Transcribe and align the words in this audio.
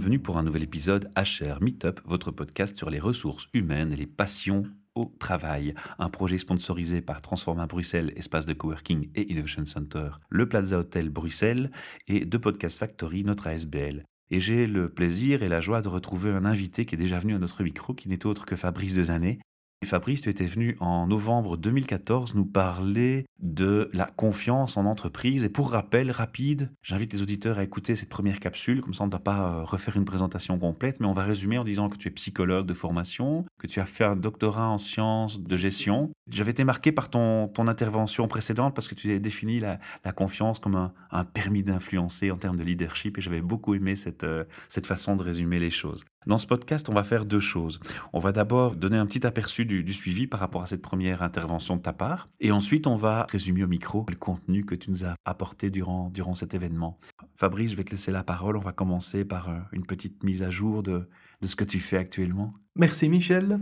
bienvenue 0.00 0.18
pour 0.18 0.38
un 0.38 0.44
nouvel 0.44 0.62
épisode 0.62 1.10
HR 1.14 1.60
Meetup, 1.60 2.00
votre 2.06 2.30
podcast 2.30 2.74
sur 2.74 2.88
les 2.88 3.00
ressources 3.00 3.48
humaines 3.52 3.92
et 3.92 3.96
les 3.96 4.06
passions 4.06 4.62
au 4.94 5.14
travail. 5.18 5.74
Un 5.98 6.08
projet 6.08 6.38
sponsorisé 6.38 7.02
par 7.02 7.20
Transforma 7.20 7.66
Bruxelles, 7.66 8.14
espace 8.16 8.46
de 8.46 8.54
coworking 8.54 9.10
et 9.14 9.30
Innovation 9.30 9.66
Center, 9.66 10.12
le 10.30 10.48
Plaza 10.48 10.78
Hotel 10.78 11.10
Bruxelles 11.10 11.70
et 12.08 12.24
de 12.24 12.38
Podcast 12.38 12.78
Factory, 12.78 13.24
notre 13.24 13.48
ASBL. 13.48 14.06
Et 14.30 14.40
j'ai 14.40 14.66
le 14.66 14.88
plaisir 14.88 15.42
et 15.42 15.50
la 15.50 15.60
joie 15.60 15.82
de 15.82 15.88
retrouver 15.88 16.30
un 16.30 16.46
invité 16.46 16.86
qui 16.86 16.94
est 16.94 16.98
déjà 16.98 17.18
venu 17.18 17.34
à 17.34 17.38
notre 17.38 17.62
micro, 17.62 17.92
qui 17.92 18.08
n'est 18.08 18.24
autre 18.24 18.46
que 18.46 18.56
Fabrice 18.56 18.94
Dezanet, 18.94 19.38
Fabrice, 19.86 20.20
tu 20.20 20.28
étais 20.28 20.44
venu 20.44 20.76
en 20.80 21.06
novembre 21.06 21.56
2014 21.56 22.34
nous 22.34 22.44
parler 22.44 23.24
de 23.38 23.88
la 23.94 24.04
confiance 24.04 24.76
en 24.76 24.84
entreprise. 24.84 25.42
Et 25.42 25.48
pour 25.48 25.70
rappel 25.70 26.10
rapide, 26.10 26.70
j'invite 26.82 27.14
les 27.14 27.22
auditeurs 27.22 27.58
à 27.58 27.64
écouter 27.64 27.96
cette 27.96 28.10
première 28.10 28.40
capsule, 28.40 28.82
comme 28.82 28.92
ça 28.92 29.04
on 29.04 29.06
ne 29.06 29.12
va 29.12 29.20
pas 29.20 29.40
euh, 29.40 29.64
refaire 29.64 29.96
une 29.96 30.04
présentation 30.04 30.58
complète, 30.58 31.00
mais 31.00 31.06
on 31.06 31.14
va 31.14 31.24
résumer 31.24 31.56
en 31.56 31.64
disant 31.64 31.88
que 31.88 31.96
tu 31.96 32.08
es 32.08 32.10
psychologue 32.10 32.66
de 32.66 32.74
formation, 32.74 33.46
que 33.58 33.66
tu 33.66 33.80
as 33.80 33.86
fait 33.86 34.04
un 34.04 34.16
doctorat 34.16 34.68
en 34.68 34.76
sciences 34.76 35.40
de 35.40 35.56
gestion. 35.56 36.10
J'avais 36.28 36.50
été 36.50 36.64
marqué 36.64 36.92
par 36.92 37.08
ton, 37.08 37.48
ton 37.48 37.66
intervention 37.66 38.28
précédente 38.28 38.74
parce 38.74 38.86
que 38.86 38.94
tu 38.94 39.10
as 39.10 39.18
défini 39.18 39.60
la, 39.60 39.78
confiance 40.14 40.58
comme 40.58 40.74
un, 40.74 40.92
un 41.10 41.24
permis 41.24 41.62
d'influencer 41.62 42.30
en 42.30 42.36
termes 42.36 42.58
de 42.58 42.64
leadership 42.64 43.16
et 43.16 43.22
j'avais 43.22 43.40
beaucoup 43.40 43.74
aimé 43.74 43.96
cette, 43.96 44.24
euh, 44.24 44.44
cette 44.68 44.86
façon 44.86 45.16
de 45.16 45.22
résumer 45.22 45.58
les 45.58 45.70
choses. 45.70 46.04
Dans 46.26 46.38
ce 46.38 46.46
podcast, 46.46 46.86
on 46.90 46.92
va 46.92 47.02
faire 47.02 47.24
deux 47.24 47.40
choses. 47.40 47.80
On 48.12 48.18
va 48.18 48.32
d'abord 48.32 48.76
donner 48.76 48.98
un 48.98 49.06
petit 49.06 49.26
aperçu 49.26 49.64
du, 49.64 49.94
suivi 49.94 50.26
par 50.26 50.38
rapport 50.38 50.60
à 50.60 50.66
cette 50.66 50.82
première 50.82 51.22
intervention 51.22 51.76
de 51.76 51.80
ta 51.80 51.94
part, 51.94 52.28
et 52.40 52.52
ensuite 52.52 52.86
on 52.86 52.94
va 52.94 53.26
résumer 53.30 53.64
au 53.64 53.68
micro 53.68 54.04
le 54.06 54.16
contenu 54.16 54.66
que 54.66 54.74
tu 54.74 54.90
nous 54.90 55.06
as 55.06 55.14
apporté 55.24 55.70
durant, 55.70 56.10
durant 56.10 56.34
cet 56.34 56.52
événement. 56.52 56.98
Fabrice, 57.36 57.70
je 57.70 57.76
vais 57.76 57.84
te 57.84 57.92
laisser 57.92 58.12
la 58.12 58.22
parole. 58.22 58.58
On 58.58 58.60
va 58.60 58.72
commencer 58.72 59.24
par 59.24 59.48
euh, 59.48 59.56
une 59.72 59.86
petite 59.86 60.22
mise 60.22 60.42
à 60.42 60.50
jour 60.50 60.82
de, 60.82 61.08
de 61.40 61.46
ce 61.46 61.56
que 61.56 61.64
tu 61.64 61.78
fais 61.78 61.96
actuellement. 61.96 62.52
Merci 62.76 63.08
Michel. 63.08 63.58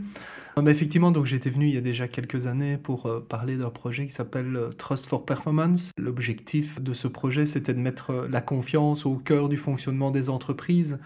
Euh, 0.59 0.62
bah, 0.62 0.72
effectivement, 0.72 1.12
donc 1.12 1.27
j'étais 1.27 1.50
venu 1.50 1.69
il 1.69 1.75
y 1.75 1.78
a 1.78 1.81
déjà 1.81 2.09
quelques 2.09 2.47
années 2.48 2.77
pour 2.77 3.06
euh, 3.06 3.20
parler 3.20 3.56
d'un 3.56 3.70
projet 3.70 4.05
qui 4.05 4.12
s'appelle 4.12 4.70
Trust 4.77 5.06
for 5.06 5.25
Performance. 5.25 5.93
L'objectif 5.97 6.81
de 6.83 6.93
ce 6.93 7.06
projet, 7.06 7.47
c'était 7.47 7.72
de 7.72 7.81
mettre 7.81 8.27
la 8.28 8.41
confiance 8.41 9.06
au 9.06 9.17
cœur 9.17 9.48
du 9.48 9.56
fonctionnement 9.56 10.11
des 10.11 10.28
entreprises 10.28 10.98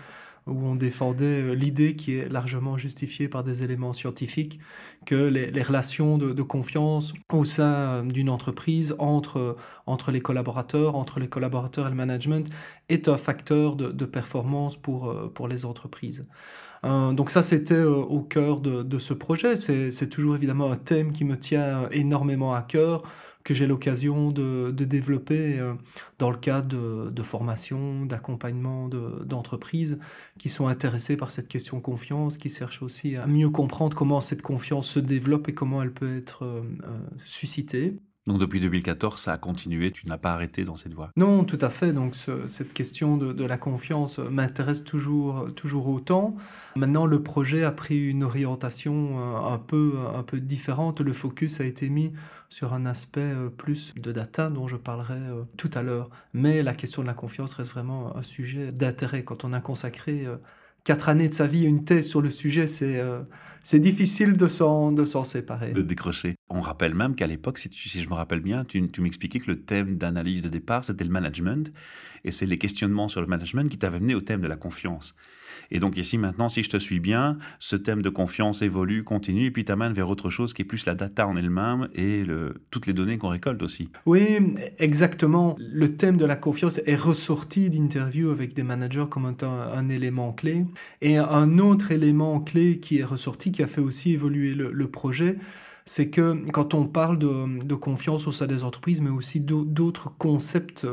où 0.46 0.66
on 0.66 0.74
défendait 0.74 1.24
euh, 1.24 1.52
l'idée 1.52 1.96
qui 1.96 2.16
est 2.16 2.28
largement 2.28 2.76
justifiée 2.76 3.28
par 3.28 3.44
des 3.44 3.62
éléments 3.62 3.92
scientifiques 3.92 4.58
que 5.06 5.14
les, 5.14 5.62
relations 5.62 6.18
de, 6.18 6.42
confiance 6.42 7.12
au 7.32 7.44
sein 7.44 7.72
euh, 7.72 8.02
d'une 8.02 8.28
entreprise 8.28 8.94
entre, 8.98 9.38
euh, 9.38 9.56
entre 9.86 10.10
les 10.10 10.20
collaborateurs, 10.20 10.96
entre 10.96 11.20
les 11.20 11.28
collaborateurs 11.28 11.86
et 11.86 11.90
le 11.90 11.96
management 11.96 12.48
est 12.88 13.08
un 13.08 13.16
facteur 13.16 13.76
de, 13.76 14.04
performance 14.04 14.76
pour, 14.76 15.32
pour 15.32 15.48
les 15.48 15.64
entreprises. 15.64 16.26
Donc 16.82 17.30
ça, 17.30 17.42
c'était 17.42 17.82
au 17.82 18.20
cœur 18.22 18.60
de, 18.60 18.98
ce 18.98 19.14
projet. 19.14 19.56
C'est 19.56 20.08
toujours 20.08 20.34
évidemment 20.34 20.70
un 20.70 20.76
thème 20.76 21.12
qui 21.12 21.24
me 21.24 21.38
tient 21.38 21.88
énormément 21.90 22.54
à 22.54 22.62
cœur 22.62 23.02
que 23.44 23.54
j'ai 23.54 23.66
l'occasion 23.66 24.30
de, 24.30 24.70
développer 24.70 25.58
euh, 25.58 25.74
dans 26.18 26.30
le 26.30 26.36
cadre 26.36 27.10
de, 27.10 27.22
formation, 27.22 28.04
d'accompagnement 28.06 28.88
d'entreprises 28.88 29.98
qui 30.38 30.48
sont 30.48 30.66
intéressées 30.66 31.16
par 31.16 31.30
cette 31.30 31.48
question 31.48 31.80
confiance, 31.80 32.38
qui 32.38 32.48
cherchent 32.48 32.82
aussi 32.82 33.16
à 33.16 33.26
mieux 33.26 33.50
comprendre 33.50 33.96
comment 33.96 34.20
cette 34.20 34.42
confiance 34.42 34.88
se 34.88 34.98
développe 34.98 35.48
et 35.48 35.54
comment 35.54 35.82
elle 35.82 35.92
peut 35.92 36.16
être 36.16 36.44
euh, 36.44 36.62
euh, 36.84 36.98
suscitée. 37.24 37.96
Donc 38.26 38.38
depuis 38.38 38.60
2014, 38.60 39.20
ça 39.20 39.32
a 39.32 39.38
continué, 39.38 39.90
tu 39.90 40.06
n'as 40.06 40.18
pas 40.18 40.32
arrêté 40.32 40.64
dans 40.64 40.76
cette 40.76 40.94
voie 40.94 41.10
Non, 41.16 41.44
tout 41.44 41.58
à 41.60 41.70
fait. 41.70 41.92
Donc 41.92 42.14
cette 42.46 42.72
question 42.72 43.16
de, 43.16 43.44
la 43.44 43.58
confiance 43.58 44.18
m'intéresse 44.18 44.84
toujours, 44.84 45.88
autant. 45.88 46.36
Maintenant, 46.76 47.06
le 47.06 47.22
projet 47.22 47.64
a 47.64 47.72
pris 47.72 48.08
une 48.08 48.22
orientation 48.22 49.18
un 49.44 49.58
peu, 49.58 49.94
un 50.14 50.22
peu 50.22 50.38
différente. 50.38 51.00
Le 51.00 51.12
focus 51.12 51.60
a 51.60 51.64
été 51.64 51.88
mis 51.88 52.12
sur 52.52 52.74
un 52.74 52.84
aspect 52.84 53.20
euh, 53.20 53.48
plus 53.48 53.94
de 53.96 54.12
data 54.12 54.46
dont 54.48 54.68
je 54.68 54.76
parlerai 54.76 55.14
euh, 55.14 55.44
tout 55.56 55.70
à 55.72 55.82
l'heure. 55.82 56.10
Mais 56.34 56.62
la 56.62 56.74
question 56.74 57.00
de 57.00 57.06
la 57.06 57.14
confiance 57.14 57.54
reste 57.54 57.70
vraiment 57.70 58.14
un 58.14 58.20
sujet 58.20 58.72
d'intérêt. 58.72 59.24
Quand 59.24 59.44
on 59.44 59.54
a 59.54 59.60
consacré 59.60 60.26
euh, 60.26 60.36
quatre 60.84 61.08
années 61.08 61.30
de 61.30 61.34
sa 61.34 61.46
vie 61.46 61.64
à 61.64 61.68
une 61.68 61.84
thèse 61.84 62.06
sur 62.06 62.20
le 62.20 62.30
sujet, 62.30 62.66
c'est 62.66 63.00
c'est 63.62 63.78
difficile 63.78 64.36
de 64.36 64.48
s'en, 64.48 64.92
de 64.92 65.04
s'en 65.04 65.24
séparer. 65.24 65.72
De 65.72 65.82
décrocher. 65.82 66.34
On 66.48 66.60
rappelle 66.60 66.94
même 66.94 67.14
qu'à 67.14 67.26
l'époque, 67.26 67.58
si, 67.58 67.68
si, 67.72 68.02
je 68.02 68.08
me 68.08 68.14
rappelle 68.14 68.40
bien, 68.40 68.64
tu, 68.64 68.82
tu 68.88 69.00
m'expliquais 69.00 69.38
que 69.38 69.50
le 69.50 69.62
thème 69.62 69.96
d'analyse 69.96 70.42
de 70.42 70.48
départ, 70.48 70.84
c'était 70.84 71.04
le 71.04 71.10
management. 71.10 71.72
Et 72.24 72.30
c'est 72.30 72.46
les 72.46 72.58
questionnements 72.58 73.08
sur 73.08 73.20
le 73.20 73.26
management 73.26 73.68
qui 73.68 73.78
t'avaient 73.78 73.96
amené 73.96 74.14
au 74.14 74.20
thème 74.20 74.40
de 74.40 74.48
la 74.48 74.56
confiance. 74.56 75.14
Et 75.70 75.78
donc 75.78 75.96
ici 75.96 76.18
maintenant, 76.18 76.48
si 76.48 76.62
je 76.62 76.70
te 76.70 76.76
suis 76.76 77.00
bien, 77.00 77.38
ce 77.58 77.76
thème 77.76 78.02
de 78.02 78.10
confiance 78.10 78.62
évolue, 78.62 79.04
continue, 79.04 79.46
et 79.46 79.50
puis 79.50 79.64
t'amène 79.64 79.92
vers 79.92 80.08
autre 80.08 80.30
chose 80.30 80.52
qui 80.54 80.62
est 80.62 80.66
plus 80.66 80.86
la 80.86 80.94
data 80.94 81.26
en 81.26 81.36
elle-même 81.36 81.88
et 81.94 82.24
toutes 82.70 82.86
les 82.86 82.92
données 82.92 83.18
qu'on 83.18 83.28
récolte 83.28 83.62
aussi. 83.62 83.88
Oui, 84.06 84.38
exactement. 84.78 85.56
Le 85.58 85.96
thème 85.96 86.16
de 86.16 86.26
la 86.26 86.36
confiance 86.36 86.80
est 86.86 86.94
ressorti 86.94 87.70
d'interviews 87.70 88.30
avec 88.30 88.54
des 88.54 88.62
managers 88.62 89.06
comme 89.10 89.34
un, 89.42 89.88
élément 89.88 90.32
clé. 90.32 90.64
Et 91.00 91.16
un 91.16 91.58
autre 91.58 91.92
élément 91.92 92.40
clé 92.40 92.78
qui 92.80 92.98
est 92.98 93.04
ressorti, 93.04 93.52
qui 93.52 93.62
a 93.62 93.66
fait 93.66 93.80
aussi 93.80 94.12
évoluer 94.12 94.54
le, 94.54 94.90
projet, 94.90 95.36
c'est 95.84 96.10
que 96.10 96.44
quand 96.50 96.74
on 96.74 96.86
parle 96.86 97.18
de, 97.18 97.74
confiance 97.74 98.26
au 98.26 98.32
sein 98.32 98.46
des 98.46 98.64
entreprises, 98.64 99.00
mais 99.00 99.10
aussi 99.10 99.40
d'autres 99.40 100.12
concepts 100.18 100.86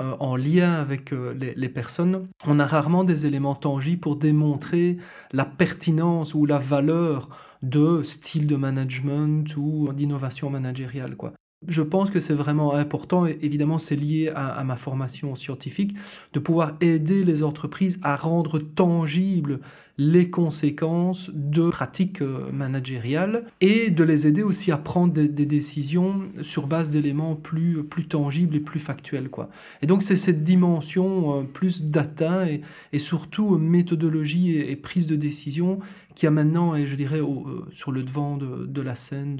euh, 0.00 0.16
en 0.18 0.36
lien 0.36 0.74
avec 0.74 1.12
euh, 1.12 1.34
les, 1.34 1.68
personnes, 1.68 2.26
on 2.46 2.58
a 2.58 2.66
rarement 2.66 3.04
des 3.04 3.26
éléments 3.26 3.54
tangibles 3.54 4.00
pour 4.00 4.16
démontrer 4.16 4.96
la 5.32 5.44
pertinence 5.44 6.34
ou 6.34 6.46
la 6.46 6.58
valeur 6.58 7.28
de 7.62 8.02
style 8.02 8.46
de 8.46 8.56
management 8.56 9.44
ou 9.56 9.92
d'innovation 9.92 10.48
managériale. 10.48 11.16
Quoi. 11.16 11.34
Je 11.68 11.82
pense 11.82 12.08
que 12.08 12.20
c'est 12.20 12.34
vraiment 12.34 12.74
important, 12.74 13.26
et 13.26 13.38
évidemment 13.42 13.78
c'est 13.78 13.96
lié 13.96 14.32
à, 14.34 14.64
ma 14.64 14.76
formation 14.76 15.34
scientifique, 15.34 15.94
de 16.32 16.38
pouvoir 16.38 16.76
aider 16.80 17.22
les 17.22 17.42
entreprises 17.42 17.98
à 18.02 18.16
rendre 18.16 18.58
tangibles 18.58 19.60
les 20.00 20.30
conséquences 20.30 21.30
de 21.34 21.68
pratiques 21.68 22.22
euh, 22.22 22.50
managériales 22.52 23.44
et 23.60 23.90
de 23.90 24.02
les 24.02 24.26
aider 24.26 24.42
aussi 24.42 24.72
à 24.72 24.78
prendre 24.78 25.12
des, 25.12 25.28
décisions 25.28 26.22
sur 26.40 26.66
base 26.66 26.88
d'éléments 26.88 27.36
plus, 27.36 27.84
plus 27.84 28.08
tangibles 28.08 28.56
et 28.56 28.60
plus 28.60 28.80
factuels. 28.80 29.28
Quoi. 29.28 29.50
Et 29.82 29.86
donc 29.86 30.02
c'est 30.02 30.16
cette 30.16 30.42
dimension 30.42 31.40
euh, 31.40 31.42
plus 31.42 31.84
data 31.84 32.50
et, 32.50 32.62
et 32.94 32.98
surtout 32.98 33.58
méthodologie 33.58 34.56
et, 34.56 34.74
prise 34.74 35.06
de 35.06 35.16
décision 35.16 35.80
qui 36.14 36.26
a 36.26 36.30
maintenant, 36.30 36.74
et 36.74 36.86
je 36.86 36.96
dirais, 36.96 37.20
euh, 37.20 37.66
sur 37.70 37.92
le 37.92 38.02
devant 38.02 38.38
de, 38.38 38.80
la 38.80 38.94
scène 38.94 39.36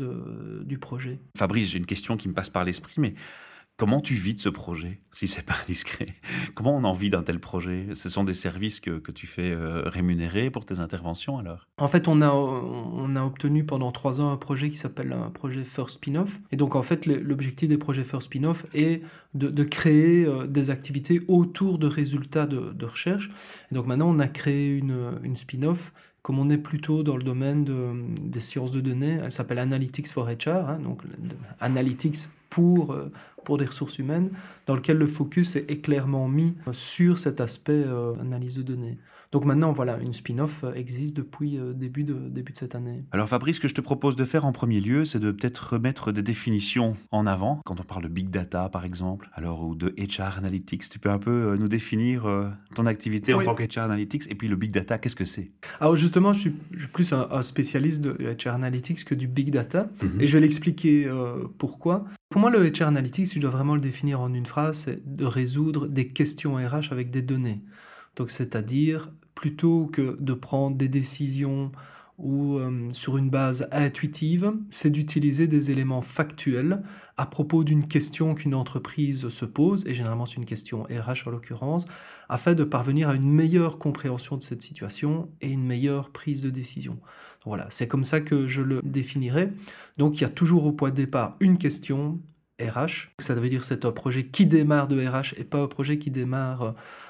du 0.63 0.77
projet. 0.77 1.21
Fabrice, 1.39 1.71
j'ai 1.71 1.79
une 1.79 1.87
question 1.87 2.19
qui 2.19 2.29
me 2.29 2.35
passe 2.35 2.51
par 2.51 2.65
l'esprit, 2.65 2.95
mais 2.99 3.15
Comment 3.81 4.03
tu 4.03 4.13
vis 4.13 4.35
de 4.35 4.41
ce 4.41 4.51
projet, 4.51 4.99
si 5.11 5.27
c'est 5.27 5.41
pas 5.41 5.57
discret 5.67 6.05
Comment 6.55 6.77
on 6.77 6.85
en 6.85 6.93
vit 6.93 7.09
d'un 7.09 7.23
tel 7.23 7.41
projet? 7.41 7.87
Ce 7.95 8.11
sont 8.11 8.25
des 8.25 8.35
services 8.35 8.79
que, 8.79 8.99
que 8.99 9.11
tu 9.11 9.27
fais 9.27 9.51
euh, 9.53 9.85
rémunérer 9.87 10.51
pour 10.51 10.67
tes 10.67 10.81
interventions 10.81 11.39
alors? 11.39 11.67
En 11.79 11.89
fait, 11.89 12.07
on 12.07 12.21
a, 12.21 12.31
on 12.31 13.17
a 13.17 13.25
obtenu 13.25 13.65
pendant 13.65 13.91
trois 13.91 14.21
ans 14.21 14.33
un 14.33 14.37
projet 14.37 14.69
qui 14.69 14.77
s'appelle 14.77 15.15
un 15.15 15.31
projet 15.31 15.65
First 15.65 15.95
Spin-off. 15.95 16.41
Et 16.53 16.57
donc, 16.59 16.77
en 16.77 16.83
fait, 16.83 17.07
l'objectif 17.07 17.71
des 17.71 17.79
projets 17.79 18.05
First 18.05 18.27
Spin-off 18.27 18.67
est 18.75 19.01
de, 19.33 19.65
créer 19.65 20.27
euh, 20.27 20.47
des 20.47 20.69
activités 20.69 21.23
autour 21.27 21.79
de 21.79 21.87
résultats 21.87 22.45
de, 22.47 22.75
de, 22.75 22.85
recherche. 22.85 23.31
Et 23.73 23.75
donc, 23.75 23.87
maintenant, 23.87 24.11
on 24.15 24.19
a 24.19 24.29
créé 24.29 24.77
une, 24.77 25.19
une 25.23 25.37
spin-off 25.37 25.95
comme 26.23 26.39
on 26.39 26.51
est 26.51 26.59
plutôt 26.59 27.03
dans 27.03 27.17
le 27.17 27.23
domaine 27.23 27.65
de, 27.65 27.93
des 28.21 28.41
sciences 28.41 28.73
de 28.73 28.81
données, 28.81 29.19
elle 29.23 29.33
s'appelle 29.33 29.59
Analytics 29.59 30.09
for 30.09 30.27
HR, 30.27 30.69
hein, 30.69 30.79
donc 30.81 31.03
Analytics 31.61 32.29
pour, 32.51 32.93
euh, 32.93 33.11
pour 33.45 33.59
des 33.59 33.65
ressources 33.65 33.99
humaines, 33.99 34.31
dans 34.67 34.75
lequel 34.75 34.99
le 34.99 35.07
focus 35.07 35.57
est, 35.57 35.83
clairement 35.83 36.29
mis 36.29 36.55
sur 36.73 37.19
cet 37.19 37.41
aspect 37.41 37.73
euh, 37.73 38.15
analyse 38.21 38.57
de 38.57 38.63
données. 38.63 38.99
Donc 39.33 39.45
maintenant, 39.45 39.73
voilà, 39.73 39.97
une 39.99 40.13
spin-off 40.13 40.65
euh, 40.65 40.75
existe 40.75 41.17
depuis 41.17 41.57
euh, 41.57 41.73
début, 41.73 42.03
de, 42.03 42.15
début 42.15 42.53
de 42.53 42.59
cette 42.59 42.75
année. 42.75 43.05
Alors 43.13 43.29
Fabrice, 43.29 43.57
ce 43.57 43.61
que 43.61 43.69
je 43.69 43.75
te 43.75 43.81
propose 43.81 44.17
de 44.17 44.25
faire 44.25 44.45
en 44.45 44.51
premier 44.51 44.81
lieu, 44.81 45.05
c'est 45.05 45.21
de 45.21 45.31
peut-être 45.31 45.75
remettre 45.75 46.11
des 46.11 46.23
définitions 46.23 46.97
en 47.13 47.27
avant, 47.27 47.61
quand 47.65 47.79
on 47.79 47.85
parle 47.85 48.03
de 48.03 48.09
big 48.09 48.29
data 48.31 48.69
par 48.69 48.85
exemple, 48.85 49.31
alors 49.35 49.63
ou 49.63 49.77
de 49.77 49.95
HR 49.97 50.39
Analytics. 50.39 50.89
Tu 50.89 50.99
peux 50.99 51.11
un 51.11 51.19
peu 51.19 51.57
nous 51.57 51.69
définir 51.69 52.27
ton 52.75 52.87
activité 52.87 53.33
en 53.35 53.43
tant 53.43 53.55
que 53.55 53.63
HR 53.63 53.85
Analytics 53.85 54.31
et 54.31 54.35
puis 54.35 54.49
le 54.49 54.57
big 54.57 54.73
data, 54.73 54.99
qu'est-ce 54.99 55.17
que 55.17 55.25
c'est? 55.25 55.53
Alors 55.81 55.95
justement, 55.95 56.33
je 56.33 56.41
suis, 56.41 56.51
plus 56.93 57.13
un, 57.13 57.43
spécialiste 57.43 58.03
de 58.03 58.17
HR 58.35 58.55
Analytics 58.55 59.05
que 59.05 59.15
du 59.15 59.29
big 59.29 59.51
data, 59.51 59.89
mhm. 60.03 60.21
et 60.21 60.27
je 60.27 60.33
vais 60.37 60.41
l'expliquer 60.41 61.11
pourquoi. 61.59 62.05
Pour 62.31 62.41
moi, 62.41 62.51
le 62.51 62.59
HR 62.69 62.89
Analytics, 62.89 63.29
si 63.29 63.35
je 63.37 63.41
dois 63.41 63.51
vraiment 63.51 63.75
le 63.75 63.81
définir 63.81 64.21
en 64.21 64.33
une 64.33 64.47
phrase, 64.47 64.79
c'est 64.79 65.17
de 65.17 65.25
résoudre 65.25 65.87
des 65.87 66.09
questions 66.09 66.55
RH 66.55 66.93
avec 66.93 67.11
des 67.11 67.23
données. 67.23 67.63
Donc, 68.17 68.31
c'est-à-dire, 68.31 69.11
plutôt 69.41 69.87
que 69.87 70.19
de 70.21 70.35
prendre 70.35 70.77
des 70.77 70.91
décisions 70.91 71.73
ou 72.19 72.59
euh, 72.59 72.91
sur 72.93 73.17
une 73.17 73.31
base 73.31 73.67
intuitive, 73.73 74.53
c'est 74.69 74.91
d'utiliser 74.91 75.49
des 75.49 75.71
éléments 75.71 76.03
factuels 76.03 76.83
à 77.17 77.25
propos 77.25 77.65
d'une 77.65 77.89
question 77.89 78.35
qu'une 78.35 78.55
entreprise 78.55 79.31
se 79.31 79.47
pose, 79.47 79.87
et 79.87 79.95
généralement 79.95 80.27
c'est 80.27 80.37
une 80.37 80.45
question 80.45 80.83
RH 80.83 81.27
en 81.27 81.31
l'occurrence, 81.31 81.87
afin 82.29 82.53
de 82.53 82.65
parvenir 82.65 83.09
à 83.09 83.15
une 83.15 83.33
meilleure 83.33 83.79
compréhension 83.79 84.37
de 84.37 84.43
cette 84.43 84.61
situation 84.61 85.31
et 85.41 85.49
une 85.49 85.65
meilleure 85.65 86.11
prise 86.11 86.43
de 86.43 86.51
décision. 86.51 86.99
Voilà, 87.47 87.67
c'est 87.71 87.89
comme 87.89 88.05
ça 88.05 88.21
que 88.21 88.47
je 88.47 88.61
le 88.61 88.83
définirais. 88.85 89.55
Donc 89.97 90.19
il 90.19 90.21
y 90.21 90.27
a 90.27 90.29
toujours 90.29 90.67
au 90.67 90.73
point 90.73 90.91
de 90.91 90.97
départ 90.97 91.39
une 91.41 91.57
question, 91.57 92.21
RH. 92.61 93.09
Ça 93.19 93.35
veut 93.35 93.49
dire 93.49 93.65
c'est 93.65 93.85
un 93.85 93.93
projet 93.93 94.25
qui 94.27 94.47
démarre 94.47 94.89
de 94.89 95.05
RH 95.07 95.35
et 95.37 95.45
pas 95.45 95.59
un 95.59 95.67
projet 95.67 95.99
qui 95.99 96.11
démarre 96.11 96.63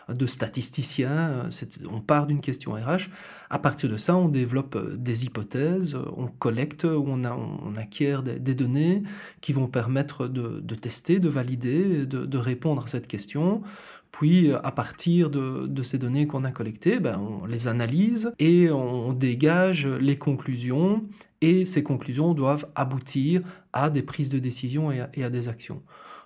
euh, 0.08 0.14
de 0.14 0.26
statisticien. 0.26 1.48
On 1.90 2.00
part 2.00 2.26
d'une 2.26 2.40
question 2.40 2.72
RH. 2.72 3.10
À 3.50 3.58
partir 3.58 3.88
de 3.90 3.96
ça, 3.96 4.16
on 4.16 4.28
développe 4.28 4.76
euh, 4.76 4.96
des 4.96 5.24
hypothèses, 5.24 5.98
on 6.16 6.26
collecte, 6.28 6.84
on, 6.84 7.24
on 7.24 7.74
acquiert 7.76 8.22
des, 8.22 8.54
données 8.54 9.02
qui 9.40 9.52
vont 9.52 9.66
permettre 9.66 10.26
de, 10.26 10.74
tester, 10.74 11.18
de 11.18 11.28
valider, 11.28 12.06
de, 12.06 12.38
répondre 12.38 12.84
à 12.84 12.86
cette 12.86 13.06
question. 13.06 13.62
Puis, 14.12 14.52
à 14.52 14.72
partir 14.72 15.30
de, 15.30 15.82
ces 15.82 15.98
données 15.98 16.26
qu'on 16.26 16.44
a 16.44 16.50
collectées, 16.50 16.98
ben, 16.98 17.18
on 17.18 17.46
les 17.46 17.68
analyse 17.68 18.32
et 18.38 18.70
on 18.70 19.12
dégage 19.12 19.86
les 19.86 20.18
conclusions. 20.18 21.04
Et 21.40 21.64
ces 21.64 21.82
conclusions 21.82 22.34
doivent 22.34 22.68
aboutir 22.74 23.42
à 23.72 23.88
des 23.88 24.02
prises 24.02 24.30
de 24.30 24.38
décision 24.38 24.90
et 24.92 25.22
à, 25.22 25.30
des 25.30 25.48
actions. 25.48 25.82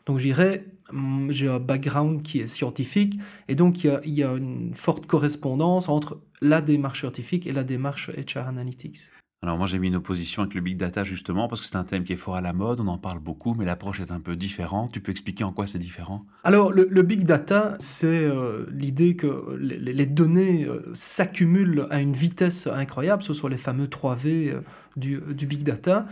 Donc, 0.07 0.19
j'irais, 0.19 0.67
hum, 0.91 1.29
j'ai 1.31 1.49
un 1.49 1.61
background 1.61 2.23
qui 2.23 2.41
est 2.41 2.47
scientifique, 2.47 3.19
et 3.49 3.55
donc 3.55 3.85
il 3.85 4.01
y, 4.05 4.23
a, 4.23 4.33
une 4.33 4.75
forte 4.75 5.07
correspondance 5.07 5.89
entre 5.89 6.21
la 6.41 6.61
démarche 6.61 7.01
scientifique 7.01 7.47
et 7.47 7.53
la 7.53 7.65
démarche 7.65 8.11
HR 8.11 8.49
Analytics. 8.49 9.11
Alors 9.45 9.59
moi 9.59 9.67
j'ai 9.67 9.79
mis 9.79 9.89
une 9.89 9.97
opposition 9.97 10.41
avec 10.41 10.55
le 10.55 10.63
big 10.63 10.79
data 10.79 11.05
justement 11.05 11.49
parce 11.49 11.61
que 11.61 11.67
c'est 11.67 11.77
un 11.77 11.85
thème 11.85 12.05
qui 12.05 12.15
est 12.15 12.17
fort 12.17 12.35
à 12.35 12.41
la 12.41 12.55
mode, 12.55 12.81
on 12.81 12.87
en 12.87 12.97
parle 12.97 13.19
beaucoup, 13.19 13.53
mais 13.53 13.67
l'approche 13.67 14.01
est 14.01 14.11
un 14.11 14.19
peu 14.19 14.37
différente. 14.37 14.91
Tu 14.93 15.01
peux 15.01 15.13
expliquer 15.13 15.45
en 15.45 15.53
quoi 15.53 15.67
c'est 15.67 15.79
différent? 15.79 16.25
Alors 16.45 16.73
le, 16.73 17.03
big 17.03 17.25
data, 17.25 17.77
c'est 17.79 18.07
euh, 18.07 18.65
l'idée 18.73 19.17
que 19.17 19.55
les, 19.61 20.07
données 20.07 20.65
euh, 20.65 20.91
s'accumulent 20.95 21.87
à 21.91 22.01
une 22.01 22.15
vitesse 22.15 22.69
incroyable, 22.69 23.23
ce 23.23 23.35
sont 23.35 23.49
les 23.49 23.59
fameux 23.59 23.85
3V 23.85 24.49
euh, 24.49 24.61
du, 24.97 25.21
du, 25.35 25.45
big 25.45 25.63
data. 25.63 26.07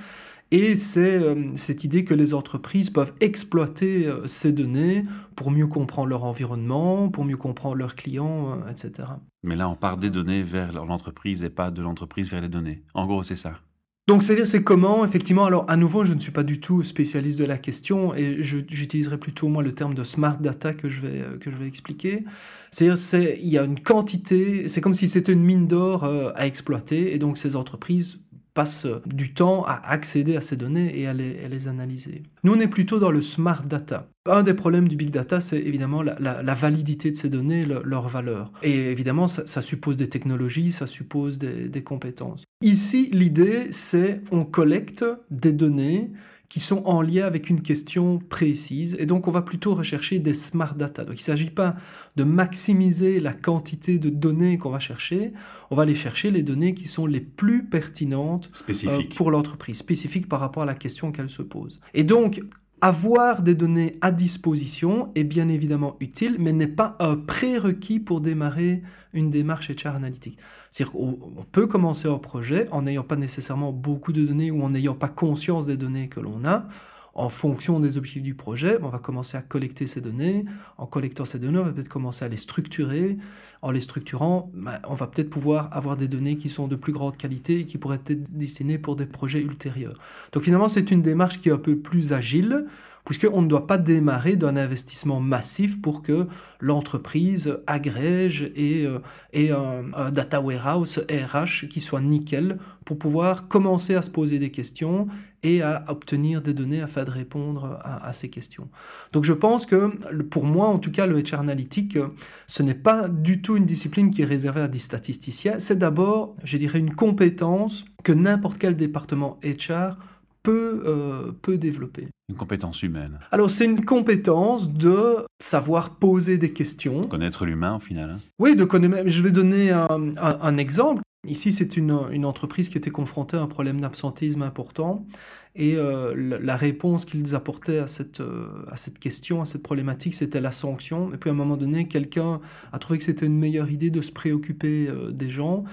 Et 0.52 0.76
c'est 0.76 1.16
euh, 1.16 1.34
cette 1.56 1.82
idée 1.82 2.04
que 2.04 2.12
les 2.12 2.34
entreprises 2.34 2.90
peuvent 2.90 3.14
exploiter 3.20 4.06
euh, 4.06 4.26
ces 4.26 4.52
données 4.52 5.02
pour 5.34 5.50
mieux 5.50 5.66
comprendre 5.66 6.08
leur 6.08 6.24
environnement, 6.24 7.08
pour 7.08 7.24
mieux 7.24 7.38
comprendre 7.38 7.76
leurs 7.76 7.94
clients, 7.94 8.60
euh, 8.60 8.70
etc. 8.70 9.08
Mais 9.42 9.56
là, 9.56 9.66
on 9.70 9.76
part 9.76 9.96
des 9.96 10.10
données 10.10 10.42
vers 10.42 10.84
l'entreprise 10.84 11.42
et 11.42 11.48
pas 11.48 11.70
de 11.70 11.80
l'entreprise 11.80 12.30
vers 12.30 12.42
les 12.42 12.50
données. 12.50 12.82
En 12.92 13.06
gros, 13.06 13.22
c'est 13.22 13.36
ça. 13.36 13.60
Donc, 14.06 14.22
c'est-à-dire, 14.22 14.46
c'est 14.46 14.62
comment, 14.62 15.06
effectivement, 15.06 15.46
alors 15.46 15.64
à 15.70 15.78
nouveau, 15.78 16.04
je 16.04 16.12
ne 16.12 16.18
suis 16.18 16.32
pas 16.32 16.42
du 16.42 16.60
tout 16.60 16.82
spécialiste 16.82 17.38
de 17.38 17.46
la 17.46 17.56
question 17.56 18.14
et 18.14 18.42
j'utiliserai 18.42 19.16
plutôt, 19.16 19.48
moi, 19.48 19.62
le 19.62 19.74
terme 19.74 19.94
de 19.94 20.04
smart 20.04 20.36
data 20.36 20.74
que 20.74 20.90
je 20.90 21.00
vais, 21.00 21.24
que 21.40 21.50
je 21.50 21.56
vais 21.56 21.66
expliquer. 21.66 22.24
C'est-à-dire, 22.70 23.38
il 23.40 23.48
y 23.48 23.56
a 23.56 23.64
une 23.64 23.80
quantité, 23.80 24.68
c'est 24.68 24.82
comme 24.82 24.92
si 24.92 25.08
c'était 25.08 25.32
une 25.32 25.44
mine 25.44 25.66
d'or 25.66 26.04
à 26.04 26.46
exploiter 26.46 27.14
et 27.14 27.18
donc 27.18 27.38
ces 27.38 27.56
entreprises 27.56 28.21
passe 28.54 28.86
du 29.06 29.34
temps 29.34 29.64
à 29.64 29.80
accéder 29.86 30.36
à 30.36 30.40
ces 30.40 30.56
données 30.56 30.98
et 30.98 31.06
à 31.06 31.14
les, 31.14 31.68
analyser. 31.68 32.22
Nous, 32.44 32.52
on 32.54 32.60
est 32.60 32.68
plutôt 32.68 32.98
dans 32.98 33.10
le 33.10 33.22
smart 33.22 33.62
data. 33.62 34.08
Un 34.28 34.42
des 34.42 34.54
problèmes 34.54 34.88
du 34.88 34.96
big 34.96 35.10
data, 35.10 35.40
c'est 35.40 35.60
évidemment 35.60 36.02
la, 36.02 36.54
validité 36.54 37.10
de 37.10 37.16
ces 37.16 37.28
données, 37.28 37.64
leur 37.64 38.08
valeur. 38.08 38.52
Et 38.62 38.90
évidemment, 38.90 39.26
ça, 39.26 39.62
suppose 39.62 39.96
des 39.96 40.08
technologies, 40.08 40.72
ça 40.72 40.86
suppose 40.86 41.38
des, 41.38 41.68
des 41.68 41.82
compétences. 41.82 42.44
Ici, 42.62 43.10
l'idée, 43.12 43.68
c'est 43.70 44.20
on 44.30 44.44
collecte 44.44 45.04
des 45.30 45.52
données 45.52 46.10
qui 46.52 46.60
sont 46.60 46.82
en 46.84 47.00
lien 47.00 47.24
avec 47.24 47.48
une 47.48 47.62
question 47.62 48.18
précise. 48.18 48.94
Et 48.98 49.06
donc, 49.06 49.26
on 49.26 49.30
va 49.30 49.40
plutôt 49.40 49.74
rechercher 49.74 50.18
des 50.18 50.34
smart 50.34 50.74
data. 50.74 51.02
Donc, 51.02 51.14
il 51.14 51.20
ne 51.20 51.22
s'agit 51.22 51.48
pas 51.48 51.76
de 52.16 52.24
maximiser 52.24 53.20
la 53.20 53.32
quantité 53.32 53.98
de 53.98 54.10
données 54.10 54.58
qu'on 54.58 54.68
va 54.68 54.78
chercher. 54.78 55.32
On 55.70 55.76
va 55.76 55.84
aller 55.84 55.94
chercher 55.94 56.30
les 56.30 56.42
données 56.42 56.74
qui 56.74 56.84
sont 56.84 57.06
les 57.06 57.22
plus 57.22 57.64
pertinentes 57.64 58.50
euh, 58.68 59.02
pour 59.16 59.30
l'entreprise, 59.30 59.78
spécifiques 59.78 60.28
par 60.28 60.40
rapport 60.40 60.64
à 60.64 60.66
la 60.66 60.74
question 60.74 61.10
qu'elle 61.10 61.30
se 61.30 61.40
pose. 61.40 61.80
Et 61.94 62.04
donc, 62.04 62.42
avoir 62.82 63.42
des 63.42 63.54
données 63.54 63.96
à 64.00 64.10
disposition 64.10 65.12
est 65.14 65.22
bien 65.22 65.48
évidemment 65.48 65.96
utile, 66.00 66.36
mais 66.40 66.52
n'est 66.52 66.66
pas 66.66 66.96
un 66.98 67.16
prérequis 67.16 68.00
pour 68.00 68.20
démarrer 68.20 68.82
une 69.12 69.30
démarche 69.30 69.70
HR 69.70 69.94
analytique. 69.94 70.36
C'est-à-dire 70.72 70.92
qu'on 70.92 71.44
peut 71.52 71.68
commencer 71.68 72.08
un 72.08 72.18
projet 72.18 72.68
en 72.72 72.82
n'ayant 72.82 73.04
pas 73.04 73.14
nécessairement 73.14 73.70
beaucoup 73.70 74.12
de 74.12 74.24
données 74.24 74.50
ou 74.50 74.64
en 74.64 74.70
n'ayant 74.70 74.96
pas 74.96 75.08
conscience 75.08 75.66
des 75.66 75.76
données 75.76 76.08
que 76.08 76.18
l'on 76.18 76.44
a 76.44 76.66
en 77.14 77.28
fonction 77.28 77.78
des 77.78 77.98
objectifs 77.98 78.22
du 78.22 78.34
projet, 78.34 78.78
on 78.82 78.88
va 78.88 78.98
commencer 78.98 79.36
à 79.36 79.42
collecter 79.42 79.86
ces 79.86 80.00
données. 80.00 80.44
En 80.78 80.86
collectant 80.86 81.24
ces 81.24 81.38
données, 81.38 81.58
on 81.58 81.64
va 81.64 81.72
peut-être 81.72 81.88
commencer 81.88 82.24
à 82.24 82.28
les 82.28 82.38
structurer. 82.38 83.18
En 83.60 83.70
les 83.70 83.82
structurant, 83.82 84.50
ben, 84.54 84.78
on 84.88 84.94
va 84.94 85.06
peut-être 85.06 85.28
pouvoir 85.28 85.68
avoir 85.72 85.96
des 85.96 86.08
données 86.08 86.36
qui 86.36 86.48
sont 86.48 86.68
de 86.68 86.76
plus 86.76 86.92
grande 86.92 87.16
qualité 87.16 87.60
et 87.60 87.64
qui 87.66 87.76
pourraient 87.76 88.00
être 88.06 88.36
destinées 88.36 88.78
pour 88.78 88.96
des 88.96 89.06
projets 89.06 89.40
ultérieurs. 89.40 89.98
Donc 90.32 90.42
finalement, 90.42 90.68
c'est 90.68 90.90
une 90.90 91.02
démarche 91.02 91.38
qui 91.38 91.50
est 91.50 91.52
un 91.52 91.58
peu 91.58 91.76
plus 91.76 92.14
agile, 92.14 92.66
puisqu'on 93.04 93.42
ne 93.42 93.48
doit 93.48 93.66
pas 93.66 93.78
démarrer 93.78 94.36
d'un 94.36 94.56
investissement 94.56 95.20
massif 95.20 95.82
pour 95.82 96.02
que 96.02 96.26
l'entreprise 96.60 97.58
agrège 97.66 98.50
et 98.54 98.86
euh, 98.86 99.00
ait 99.32 99.50
un, 99.50 100.10
data 100.12 100.40
warehouse 100.40 101.00
RH 101.10 101.68
qui 101.68 101.80
soit 101.80 102.00
nickel 102.00 102.58
pour 102.84 102.98
pouvoir 102.98 103.48
commencer 103.48 103.94
à 103.94 104.02
se 104.02 104.10
poser 104.10 104.38
des 104.38 104.50
questions 104.50 105.08
et 105.42 105.62
à 105.62 105.84
obtenir 105.88 106.42
des 106.42 106.54
données 106.54 106.80
afin 106.80 107.04
de 107.04 107.10
répondre 107.10 107.80
à, 107.82 108.12
ces 108.12 108.28
questions. 108.28 108.68
Donc 109.12 109.24
je 109.24 109.32
pense 109.32 109.66
que 109.66 109.86
pour 110.22 110.44
moi, 110.44 110.68
en 110.68 110.78
tout 110.78 110.90
cas, 110.90 111.06
le 111.06 111.20
HR 111.22 111.40
analytique, 111.40 111.98
ce 112.46 112.62
n'est 112.62 112.74
pas 112.74 113.08
du 113.08 113.42
tout 113.42 113.56
une 113.56 113.64
discipline 113.64 114.10
qui 114.10 114.22
est 114.22 114.26
réservée 114.26 114.60
à 114.60 114.68
des 114.68 114.78
statisticiens, 114.78 115.58
c'est 115.58 115.78
d'abord, 115.78 116.34
je 116.44 116.56
dirais, 116.56 116.78
une 116.78 116.94
compétence 116.94 117.84
que 118.04 118.12
n'importe 118.12 118.58
quel 118.58 118.76
département 118.76 119.40
HR 119.44 119.96
peut, 120.42 120.82
euh, 120.84 121.32
peut 121.42 121.58
développer. 121.58 122.08
Une 122.28 122.36
compétence 122.36 122.82
humaine. 122.82 123.18
Alors 123.30 123.50
c'est 123.50 123.64
une 123.64 123.84
compétence 123.84 124.72
de 124.72 125.26
savoir 125.38 125.96
poser 125.96 126.38
des 126.38 126.52
questions. 126.52 127.02
Connaître 127.04 127.44
l'humain 127.44 127.76
au 127.76 127.80
final. 127.80 128.10
Hein. 128.10 128.20
Oui, 128.38 128.56
de 128.56 128.64
connaître. 128.64 129.08
Je 129.08 129.22
vais 129.22 129.30
donner 129.30 129.70
un, 129.70 130.14
un, 130.16 130.56
exemple. 130.56 131.02
Ici, 131.26 131.52
c'est 131.52 131.76
une, 131.76 131.96
une, 132.10 132.24
entreprise 132.24 132.68
qui 132.68 132.78
était 132.78 132.90
confrontée 132.90 133.36
à 133.36 133.40
un 133.40 133.46
problème 133.46 133.80
d'absentéisme 133.80 134.42
important. 134.42 135.06
Et 135.54 135.76
euh, 135.76 136.14
la, 136.40 136.56
réponse 136.56 137.04
qu'ils 137.04 137.36
apportaient 137.36 137.78
à 137.78 137.86
cette, 137.86 138.20
euh, 138.20 138.48
à 138.68 138.76
cette 138.76 138.98
question, 138.98 139.42
à 139.42 139.44
cette 139.44 139.62
problématique, 139.62 140.14
c'était 140.14 140.40
la 140.40 140.50
sanction. 140.50 141.12
Et 141.12 141.18
puis 141.18 141.30
à 141.30 141.32
un 141.32 141.36
moment 141.36 141.56
donné, 141.56 141.86
quelqu'un 141.86 142.40
a 142.72 142.78
trouvé 142.78 142.98
que 142.98 143.04
c'était 143.04 143.26
une 143.26 143.38
meilleure 143.38 143.70
idée 143.70 143.90
de 143.90 144.02
se 144.02 144.10
préoccuper 144.10 144.88
des 145.10 145.30
gens 145.30 145.64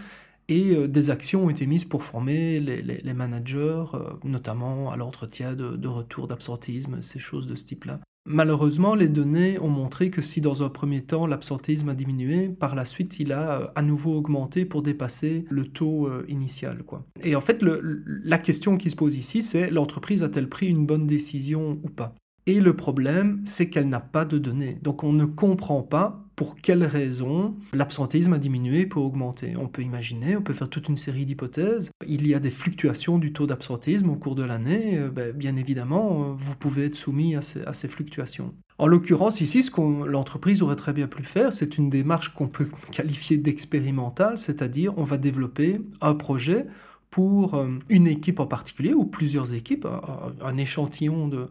et 0.50 0.76
euh, 0.76 0.88
des 0.88 1.12
actions 1.12 1.46
ont 1.46 1.50
été 1.50 1.66
mises 1.66 1.86
pour 1.86 2.04
former 2.04 2.60
les, 2.60 3.14
managers, 3.14 3.86
euh, 3.94 4.10
notamment 4.24 4.92
à 4.92 4.98
l'entretien 4.98 5.56
de, 5.56 5.88
retour 5.88 6.28
d'absentéisme, 6.28 7.02
ces 7.02 7.20
choses 7.20 7.48
de 7.48 7.56
ce 7.56 7.66
type-là. 7.66 8.00
Malheureusement, 8.26 8.96
les 8.96 9.08
données 9.08 9.58
ont 9.60 9.70
montré 9.70 10.10
que 10.10 10.22
si 10.22 10.42
dans 10.42 10.62
un 10.62 10.70
premier 10.70 11.02
temps 11.04 11.26
l'absentéisme 11.26 11.90
a 11.90 11.96
diminué, 11.96 12.50
par 12.50 12.76
la 12.76 12.86
suite 12.86 13.20
il 13.20 13.32
a 13.32 13.62
euh, 13.62 13.68
à 13.76 13.82
nouveau 13.82 14.16
augmenté 14.16 14.66
pour 14.66 14.82
dépasser 14.82 15.46
le 15.50 15.66
taux 15.66 16.10
initial. 16.28 16.84
Et 17.24 17.36
en 17.36 17.42
fait, 17.42 17.60
la 17.62 18.38
question 18.38 18.78
qui 18.78 18.90
se 18.90 18.96
pose 18.96 19.16
ici, 19.16 19.42
c'est 19.44 19.70
l'entreprise 19.70 20.24
a-t-elle 20.24 20.50
pris 20.50 20.68
une 20.68 20.86
bonne 20.86 21.08
décision 21.08 21.80
ou 21.84 21.90
pas? 21.90 22.16
Et 22.46 22.60
le 22.60 22.76
problème, 22.76 23.42
c'est 23.46 23.70
qu'elle 23.70 23.90
n'a 23.90 24.00
pas 24.00 24.26
de 24.26 24.40
données. 24.40 24.80
Donc 24.82 25.04
on 25.04 25.14
ne 25.14 25.26
comprend 25.26 25.84
pas 25.84 26.29
pour 26.40 26.56
quelles 26.56 26.86
raisons 26.86 27.54
l'absentéisme 27.74 28.32
a 28.32 28.38
diminué 28.38 28.86
peut 28.86 29.02
augmenter. 29.02 29.56
On 29.58 29.68
peut 29.68 29.82
imaginer, 29.82 30.38
on 30.38 30.42
peut 30.42 30.54
faire 30.54 30.70
toute 30.70 30.88
une 30.88 30.96
série 30.96 31.26
d'hypothèses. 31.26 31.92
Il 32.08 32.26
y 32.26 32.34
a 32.34 32.40
des 32.40 32.50
fluctuations 32.50 33.18
du 33.18 33.34
taux 33.34 33.46
d'absentéisme 33.46 34.10
au 34.10 34.16
cours 34.16 34.36
de 34.36 34.44
l'année. 34.44 34.98
Euh, 34.98 35.10
ben, 35.10 35.34
bien 35.34 35.58
évidemment, 35.58 36.24
euh, 36.24 36.34
vous 36.38 36.56
pouvez 36.56 36.86
être 36.86 36.96
soumis 36.96 37.36
à 37.36 37.42
ces, 37.42 37.88
fluctuations. 37.90 38.54
En 38.78 38.88
l'occurrence, 38.88 39.42
ici, 39.42 39.64
ce 39.64 39.70
que 39.70 39.82
l'entreprise 40.08 40.62
aurait 40.62 40.78
très 40.78 40.94
bien 40.94 41.08
pu 41.08 41.24
faire, 41.24 41.52
c'est 41.52 41.78
une 41.78 41.90
démarche 41.90 42.34
qu'on 42.34 42.48
peut 42.48 42.70
qualifier 42.94 43.36
d'expérimentale, 43.36 44.38
c'est-à-dire 44.38 44.94
on 44.98 45.04
va 45.04 45.18
développer 45.18 45.82
un 46.00 46.16
projet 46.16 46.68
pour 47.10 47.56
euh, 47.56 47.68
une 47.90 48.08
équipe 48.08 48.40
en 48.40 48.48
particulier 48.48 48.94
ou 48.94 49.04
plusieurs 49.04 49.54
équipes, 49.54 49.86
un 50.42 50.56
échantillon 50.56 51.28
de, 51.28 51.50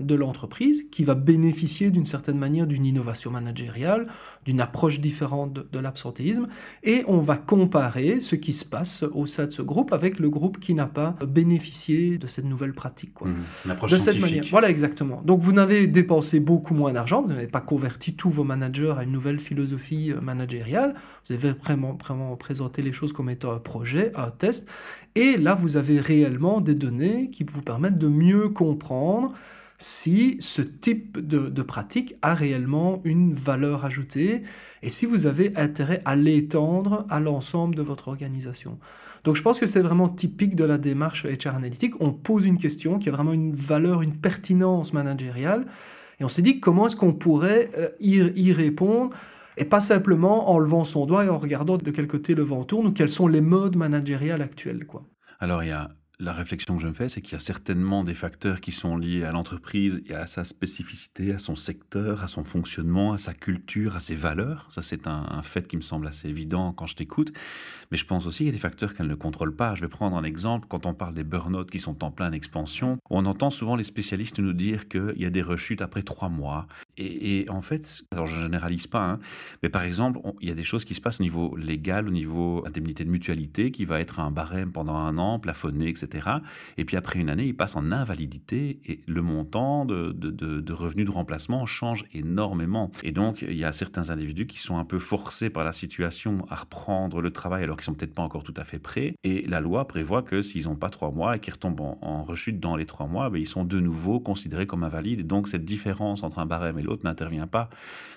de 0.00 0.14
l'entreprise 0.14 0.84
qui 0.90 1.02
va 1.02 1.14
bénéficier 1.14 1.90
d'une 1.90 2.04
certaine 2.04 2.38
manière 2.38 2.66
d'une 2.66 2.84
innovation 2.84 3.30
managériale, 3.30 4.06
d'une 4.44 4.60
approche 4.60 5.00
différente 5.00 5.52
de, 5.52 5.78
l'absentéisme, 5.78 6.46
et 6.82 7.04
on 7.08 7.18
va 7.18 7.36
comparer 7.36 8.20
ce 8.20 8.36
qui 8.36 8.52
se 8.52 8.66
passe 8.66 9.02
au 9.14 9.26
sein 9.26 9.46
de 9.46 9.50
ce 9.50 9.62
groupe 9.62 9.92
avec 9.92 10.18
le 10.18 10.28
groupe 10.28 10.60
qui 10.60 10.74
n'a 10.74 10.86
pas 10.86 11.16
bénéficié 11.26 12.18
de 12.18 12.26
cette 12.26 12.44
nouvelle 12.44 12.74
pratique. 12.74 13.14
Quoi. 13.14 13.28
Mmh, 13.28 13.86
de 13.88 13.98
cette 13.98 14.20
manière. 14.20 14.44
Voilà, 14.50 14.68
exactement. 14.68 15.22
Donc 15.24 15.40
vous 15.40 15.52
n'avez 15.52 15.86
dépensé 15.86 16.40
beaucoup 16.40 16.74
moins 16.74 16.92
d'argent, 16.92 17.22
vous 17.22 17.28
n'avez 17.28 17.46
pas 17.46 17.60
converti 17.62 18.14
tous 18.14 18.30
vos 18.30 18.44
managers 18.44 18.94
à 18.98 19.04
une 19.04 19.12
nouvelle 19.12 19.40
philosophie 19.40 20.12
euh, 20.12 20.20
managériale, 20.20 20.94
vous 21.26 21.34
avez 21.34 21.52
vraiment, 21.52 21.94
vraiment 21.94 22.36
présenté 22.36 22.82
les 22.82 22.92
choses 22.92 23.12
comme 23.12 23.30
étant 23.30 23.52
un 23.52 23.58
projet, 23.58 24.12
un 24.16 24.30
test, 24.30 24.68
et 25.14 25.38
là 25.38 25.54
vous 25.54 25.76
avez 25.76 25.98
réellement 25.98 26.60
des 26.60 26.74
données 26.74 27.30
qui 27.30 27.44
vous 27.44 27.62
permettent 27.62 27.98
de 27.98 28.08
mieux 28.08 28.48
comprendre 28.50 29.32
si 29.82 30.36
ce 30.40 30.62
type 30.62 31.18
de, 31.18 31.62
pratique 31.62 32.14
a 32.22 32.34
réellement 32.34 33.00
une 33.04 33.34
valeur 33.34 33.84
ajoutée 33.84 34.42
et 34.82 34.90
si 34.90 35.06
vous 35.06 35.26
avez 35.26 35.52
intérêt 35.56 36.00
à 36.04 36.14
l'étendre 36.14 37.04
à 37.08 37.20
l'ensemble 37.20 37.74
de 37.74 37.82
votre 37.82 38.08
organisation. 38.08 38.78
Donc 39.24 39.36
je 39.36 39.42
pense 39.42 39.58
que 39.58 39.66
c'est 39.66 39.80
vraiment 39.80 40.08
typique 40.08 40.56
de 40.56 40.64
la 40.64 40.78
démarche 40.78 41.24
HR 41.24 41.54
analytique. 41.54 41.94
On 42.00 42.12
pose 42.12 42.46
une 42.46 42.58
question 42.58 42.98
qui 42.98 43.08
a 43.08 43.12
vraiment 43.12 43.32
une 43.32 43.54
valeur, 43.54 44.02
une 44.02 44.16
pertinence 44.16 44.92
managériale 44.92 45.66
et 46.20 46.24
on 46.24 46.28
s'est 46.28 46.42
dit 46.42 46.60
comment 46.60 46.86
est-ce 46.86 46.96
qu'on 46.96 47.14
pourrait 47.14 47.70
euh, 47.76 47.88
y, 48.00 48.16
y 48.16 48.52
répondre 48.52 49.10
et 49.56 49.64
pas 49.64 49.80
simplement 49.80 50.50
en 50.50 50.58
levant 50.58 50.84
son 50.84 51.06
doigt 51.06 51.24
et 51.24 51.28
en 51.28 51.38
regardant 51.38 51.76
de 51.76 51.90
quel 51.90 52.06
côté 52.06 52.34
le 52.34 52.42
vent 52.42 52.64
tourne 52.64 52.86
ou 52.86 52.92
quels 52.92 53.08
sont 53.08 53.26
les 53.26 53.40
modes 53.40 53.76
managériels 53.76 54.42
actuels. 54.42 54.86
Alors 55.40 55.62
il 55.62 55.68
y 55.68 55.72
a 55.72 55.88
la 56.22 56.32
réflexion 56.32 56.76
que 56.76 56.82
je 56.82 56.88
me 56.88 56.92
fais, 56.92 57.08
c'est 57.08 57.20
qu'il 57.20 57.32
y 57.32 57.36
a 57.36 57.40
certainement 57.40 58.04
des 58.04 58.14
facteurs 58.14 58.60
qui 58.60 58.72
sont 58.72 58.96
liés 58.96 59.24
à 59.24 59.32
l'entreprise 59.32 60.02
et 60.06 60.14
à 60.14 60.26
sa 60.26 60.44
spécificité, 60.44 61.32
à 61.32 61.38
son 61.38 61.56
secteur, 61.56 62.22
à 62.22 62.28
son 62.28 62.44
fonctionnement, 62.44 63.12
à 63.12 63.18
sa 63.18 63.34
culture, 63.34 63.96
à 63.96 64.00
ses 64.00 64.14
valeurs. 64.14 64.66
Ça, 64.70 64.82
c'est 64.82 65.06
un, 65.06 65.42
fait 65.42 65.66
qui 65.66 65.76
me 65.76 65.82
semble 65.82 66.06
assez 66.06 66.28
évident 66.28 66.72
quand 66.72 66.86
je 66.86 66.96
t'écoute. 66.96 67.32
Mais 67.90 67.96
je 67.96 68.06
pense 68.06 68.26
aussi 68.26 68.38
qu'il 68.38 68.46
y 68.46 68.50
a 68.50 68.52
des 68.52 68.58
facteurs 68.58 68.94
qu'elle 68.94 69.08
ne 69.08 69.14
contrôle 69.14 69.54
pas. 69.54 69.74
Je 69.74 69.80
vais 69.80 69.88
prendre 69.88 70.16
un 70.16 70.24
exemple. 70.24 70.66
Quand 70.68 70.86
on 70.86 70.94
parle 70.94 71.14
des 71.14 71.24
burn-out 71.24 71.70
qui 71.70 71.80
sont 71.80 72.04
en 72.04 72.10
pleine 72.10 72.34
expansion, 72.34 72.98
on 73.10 73.26
entend 73.26 73.50
souvent 73.50 73.76
les 73.76 73.84
spécialistes 73.84 74.38
nous 74.38 74.52
dire 74.52 74.88
qu'il 74.88 75.14
y 75.16 75.26
a 75.26 75.30
des 75.30 75.42
rechutes 75.42 75.82
après 75.82 76.02
trois 76.02 76.28
mois. 76.28 76.66
Et, 76.98 77.46
en 77.48 77.62
fait, 77.62 78.02
alors 78.12 78.26
je 78.26 78.38
généralise 78.38 78.86
pas, 78.86 79.02
hein, 79.02 79.18
mais 79.62 79.70
par 79.70 79.82
exemple, 79.82 80.20
il 80.40 80.48
y 80.48 80.52
a 80.52 80.54
des 80.54 80.64
choses 80.64 80.84
qui 80.84 80.94
se 80.94 81.00
passent 81.00 81.20
au 81.20 81.22
niveau 81.22 81.56
légal, 81.56 82.06
au 82.06 82.10
niveau 82.10 82.64
indemnité 82.66 83.04
de 83.04 83.10
mutualité, 83.10 83.70
qui 83.70 83.84
va 83.84 84.00
être 84.00 84.20
un 84.20 84.30
barème 84.30 84.72
pendant 84.72 84.96
un 84.96 85.16
an, 85.16 85.38
plafonné, 85.38 85.88
etc. 85.88 86.28
Et 86.76 86.84
puis 86.84 86.96
après 86.96 87.18
une 87.18 87.30
année, 87.30 87.46
il 87.46 87.56
passe 87.56 87.76
en 87.76 87.92
invalidité 87.92 88.80
et 88.84 89.00
le 89.06 89.22
montant 89.22 89.86
de, 89.86 90.72
revenus 90.72 91.06
de 91.06 91.10
remplacement 91.10 91.64
change 91.64 92.04
énormément. 92.12 92.90
Et 93.02 93.12
donc, 93.12 93.42
il 93.42 93.56
y 93.56 93.64
a 93.64 93.72
certains 93.72 94.10
individus 94.10 94.46
qui 94.46 94.58
sont 94.58 94.76
un 94.76 94.84
peu 94.84 94.98
forcés 94.98 95.50
par 95.50 95.64
la 95.64 95.72
situation 95.72 96.44
à 96.50 96.56
reprendre 96.56 97.20
le 97.20 97.30
travail 97.30 97.64
alors 97.64 97.76
qu'ils 97.76 97.84
sont 97.84 97.94
peut-être 97.94 98.14
pas 98.14 98.22
encore 98.22 98.42
tout 98.42 98.54
à 98.56 98.64
fait 98.64 98.78
prêts. 98.78 99.14
Et 99.24 99.46
la 99.46 99.60
loi 99.60 99.86
prévoit 99.88 100.22
que 100.22 100.42
s'ils 100.42 100.64
n'ont 100.64 100.76
pas 100.76 100.90
trois 100.90 101.10
mois 101.10 101.36
et 101.36 101.40
qu'ils 101.40 101.54
retombent 101.54 101.80
en, 101.80 102.22
rechute 102.24 102.60
dans 102.60 102.76
les 102.76 102.86
trois 102.86 103.06
mois, 103.06 103.30
ben, 103.30 103.38
ils 103.38 103.48
sont 103.48 103.64
de 103.64 103.80
nouveau 103.80 104.20
considérés 104.20 104.66
comme 104.66 104.84
invalides. 104.84 105.20
Et 105.20 105.24
donc, 105.24 105.48
cette 105.48 105.64
différence 105.64 106.22
entre 106.22 106.38
un 106.38 106.46
barème 106.46 106.78
et 106.78 106.81
l'autre 106.82 107.04
n'intervient 107.04 107.46
pas. 107.46 107.70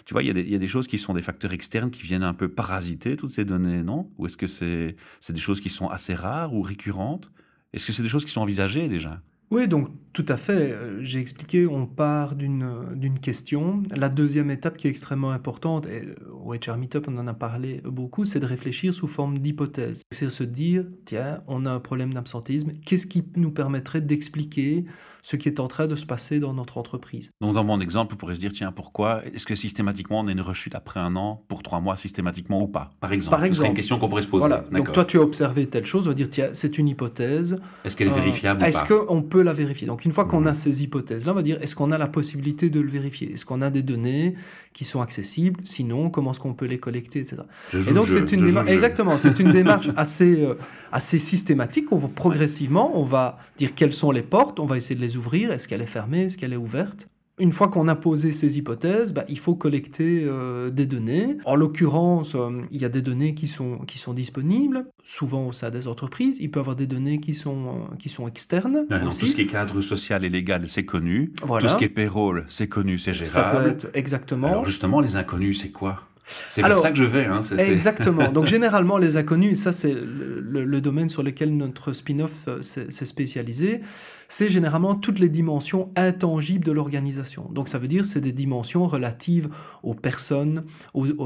Tu 0.06 0.14
vois, 0.14 0.22
il 0.24 0.28
y, 0.28 0.56
a 0.56 0.58
des, 0.60 0.68
choses 0.68 0.88
qui 0.88 0.98
sont 0.98 1.14
des 1.14 1.22
facteurs 1.22 1.54
externes 1.54 1.90
qui 1.90 2.04
viennent 2.04 2.24
un 2.24 2.34
peu 2.34 2.48
parasiter 2.48 3.16
toutes 3.16 3.32
ces 3.32 3.46
données, 3.46 3.82
non? 3.82 4.12
Ou 4.18 4.28
est-ce 4.28 4.38
que 4.38 4.48
c'est 4.48 4.96
des 5.30 5.40
choses 5.40 5.62
qui 5.62 5.70
sont 5.70 5.90
assez 5.90 6.14
rares 6.14 6.54
ou 6.54 6.62
récurrentes? 6.62 7.32
Est-ce 7.74 7.86
que 7.86 7.92
c'est 7.92 8.04
des 8.04 8.10
choses 8.10 8.26
qui 8.26 8.32
sont 8.32 8.42
envisagées 8.42 8.88
déjà? 8.88 9.22
Oui, 9.52 9.68
donc 9.68 9.90
tout 10.16 10.26
à 10.30 10.38
fait. 10.38 10.72
Euh, 10.72 11.04
j'ai 11.04 11.20
expliqué, 11.20 11.68
on 11.68 11.86
part 11.86 12.36
d'une 12.36 13.20
question. 13.22 13.84
La 13.94 14.08
deuxième 14.08 14.50
étape 14.50 14.78
qui 14.78 14.88
est 14.88 14.90
extrêmement 14.90 15.32
importante, 15.32 15.86
et 15.88 16.06
euh, 16.06 16.16
au 16.32 16.54
HR 16.54 16.78
Meetup 16.78 17.08
on 17.10 17.18
en 17.18 17.28
a 17.28 17.34
parlé 17.34 17.82
beaucoup, 17.84 18.24
c'est 18.24 18.40
de 18.40 18.46
réfléchir 18.46 18.94
sous 18.94 19.08
forme 19.08 19.38
d'hypothèse. 19.40 20.04
C'est 20.12 20.30
se 20.30 20.44
dire, 20.46 20.86
tiens, 21.04 21.42
on 21.48 21.66
a 21.66 21.72
un 21.72 21.82
problème 21.82 22.14
d'absentéisme, 22.14 22.72
qu'est-ce 22.86 23.06
qui 23.06 23.24
nous 23.36 23.52
permettrait 23.52 24.02
d'expliquer 24.02 24.86
ce 25.22 25.36
qui 25.36 25.50
est 25.50 25.60
en 25.60 25.68
train 25.68 25.88
de 25.88 25.96
se 25.96 26.06
passer 26.06 26.40
dans 26.40 26.54
notre 26.54 26.78
entreprise? 26.78 27.32
Donc 27.42 27.54
dans 27.54 27.64
mon 27.66 27.82
exemple, 27.82 28.14
on 28.14 28.18
pourrait 28.18 28.36
se 28.36 28.40
dire, 28.40 28.54
tiens, 28.54 28.72
pourquoi? 28.72 29.22
Est-ce 29.26 29.46
que 29.46 29.56
systématiquement 29.56 30.22
on 30.22 30.28
a 30.28 30.32
une 30.32 30.42
rechute 30.42 30.76
après 30.76 31.02
un 31.02 31.18
an 31.18 31.44
pour 31.50 31.62
trois 31.62 31.82
mois 31.82 31.98
systématiquement 31.98 32.62
ou 32.64 32.68
pas? 32.68 32.92
Par 33.02 33.12
exemple. 33.12 33.36
Par 33.36 33.44
exemple. 33.44 33.66
C'est 33.66 33.70
une 33.70 33.76
question 33.76 34.00
qu'on 34.00 34.08
pourrait 34.08 34.22
se 34.22 34.28
poser. 34.28 34.48
Voilà. 34.48 34.64
Donc 34.72 34.94
toi, 34.94 35.04
tu 35.04 35.18
as 35.18 35.22
observé 35.22 35.68
telle 35.68 35.86
chose, 35.86 36.08
on 36.08 36.12
va 36.12 36.16
dire, 36.16 36.30
tiens, 36.30 36.50
c'est 36.54 36.78
une 36.78 36.88
hypothèse. 36.88 37.60
Est-ce 37.84 37.98
qu'elle 37.98 38.08
est 38.08 38.12
vérifiable 38.12 38.64
Est-ce 38.64 38.86
qu'on 38.86 39.22
peut 39.22 39.35
la 39.44 39.54
vérifier. 39.54 39.88
Donc 39.88 40.06
une 40.06 40.12
fois 40.12 40.26
qu'on 40.26 40.46
a 40.46 40.54
ces 40.54 40.84
hypothèses-là, 40.84 41.32
on 41.32 41.36
va 41.36 41.42
dire, 41.42 41.58
est-ce 41.62 41.76
qu'on 41.76 41.92
a 41.92 41.98
la 41.98 42.08
possibilité 42.08 42.70
de 42.70 42.80
le 42.80 42.90
vérifier? 42.90 43.34
Est-ce 43.34 43.46
qu'on 43.46 43.62
a 43.62 43.70
des 43.70 43.82
données 43.82 44.36
qui 44.74 44.84
sont 44.84 45.02
accessibles? 45.02 45.62
Sinon, 45.66 46.10
comment 46.10 46.32
est-ce 46.32 46.40
qu'on 46.40 46.54
peut 46.54 46.66
les 46.66 46.80
collecter, 46.80 47.20
etc. 47.20 47.44
et 47.74 47.94
donc 47.94 48.10
c'est 48.10 48.32
une 48.32 48.44
démarche, 48.44 48.70
exactement, 48.70 49.18
c'est 49.18 49.40
une 49.40 49.52
démarche 49.62 49.90
assez, 49.96 50.42
euh, 50.44 50.56
assez 50.92 51.20
systématique. 51.20 51.92
On 51.92 51.98
va 51.98 52.08
progressivement, 52.08 52.98
on 53.00 53.04
va 53.04 53.38
dire 53.58 53.76
quelles 53.76 53.94
sont 53.94 54.12
les 54.12 54.24
portes, 54.24 54.60
on 54.60 54.66
va 54.66 54.78
essayer 54.78 54.96
de 54.96 55.02
les 55.02 55.18
ouvrir, 55.18 55.52
est-ce 55.52 55.68
qu'elle 55.68 55.82
est 55.82 55.86
fermée, 55.86 56.26
est-ce 56.26 56.38
qu'elle 56.38 56.54
est 56.54 56.58
ouverte? 56.58 57.08
Une 57.38 57.52
fois 57.52 57.68
qu'on 57.68 57.88
a 57.88 57.96
posé 57.96 58.32
ces 58.32 58.58
hypothèses, 58.58 59.14
bah, 59.14 59.26
il 59.28 59.40
faut 59.40 59.56
collecter 59.56 60.24
euh, 60.26 60.70
des 60.70 60.86
données. 60.86 61.38
En 61.46 61.56
l'occurrence, 61.56 62.36
euh, 62.36 62.62
il 62.72 62.82
y 62.82 62.86
a 62.86 62.90
des 62.90 63.02
données 63.02 63.34
qui 63.34 63.48
sont, 63.48 63.80
qui 63.80 63.98
sont 63.98 64.14
disponibles, 64.14 64.86
souvent 65.04 65.48
au 65.48 65.52
sein 65.52 65.70
des 65.70 65.88
entreprises. 65.88 66.38
Il 66.40 66.50
peut 66.50 66.60
y 66.60 66.62
avoir 66.62 66.76
des 66.76 66.88
données 66.88 67.20
qui 67.20 67.34
sont, 67.34 67.68
euh, 67.68 67.96
qui 67.98 68.10
sont 68.10 68.28
externes. 68.28 68.86
tout 68.88 69.12
ce 69.12 69.36
qui 69.36 69.42
est 69.42 69.48
cadre 69.48 69.82
social 69.82 70.24
et 70.24 70.30
légal, 70.30 70.68
c'est 70.70 70.86
connu. 70.86 71.34
Tout 71.42 71.68
ce 71.68 71.76
qui 71.76 71.84
est 71.84 71.90
payroll, 71.90 72.46
c'est 72.48 72.68
connu, 72.68 72.98
c'est 72.98 73.14
gérable. 73.14 73.30
Ça 73.30 73.44
peut 73.44 73.70
être 73.70 73.90
exactement. 73.94 74.48
Alors 74.48 74.66
justement, 74.66 75.02
les 75.02 75.16
inconnus, 75.16 75.62
c'est 75.62 75.72
quoi? 75.72 76.04
C'est 76.26 76.62
vers 76.62 76.78
ça 76.78 76.92
que 76.92 76.98
je 76.98 77.04
vais. 77.04 77.26
Hein, 77.26 77.42
exactement. 77.58 78.32
Donc 78.32 78.46
généralement, 78.56 78.98
les 78.98 79.18
inconnus, 79.18 79.52
et 79.52 79.56
ça 79.56 79.72
c'est 79.72 79.94
le, 79.94 80.82
domaine 80.82 81.10
sur 81.10 81.24
lequel 81.24 81.56
notre 81.56 81.94
spin-off 81.94 82.48
euh, 82.48 82.62
s'est 82.62 83.06
spécialisé, 83.06 83.82
c'est 84.28 84.50
généralement 84.50 84.96
toutes 84.96 85.20
les 85.20 85.30
dimensions 85.30 85.92
intangibles 85.96 86.66
de 86.66 86.72
l'organisation. 86.72 87.50
Donc 87.52 87.70
ça 87.70 87.78
veut 87.78 87.88
dire 87.88 88.06
c'est 88.06 88.22
des 88.22 88.32
dimensions 88.32 88.88
relatives 88.88 89.50
aux 89.84 89.94
personnes, 89.94 90.66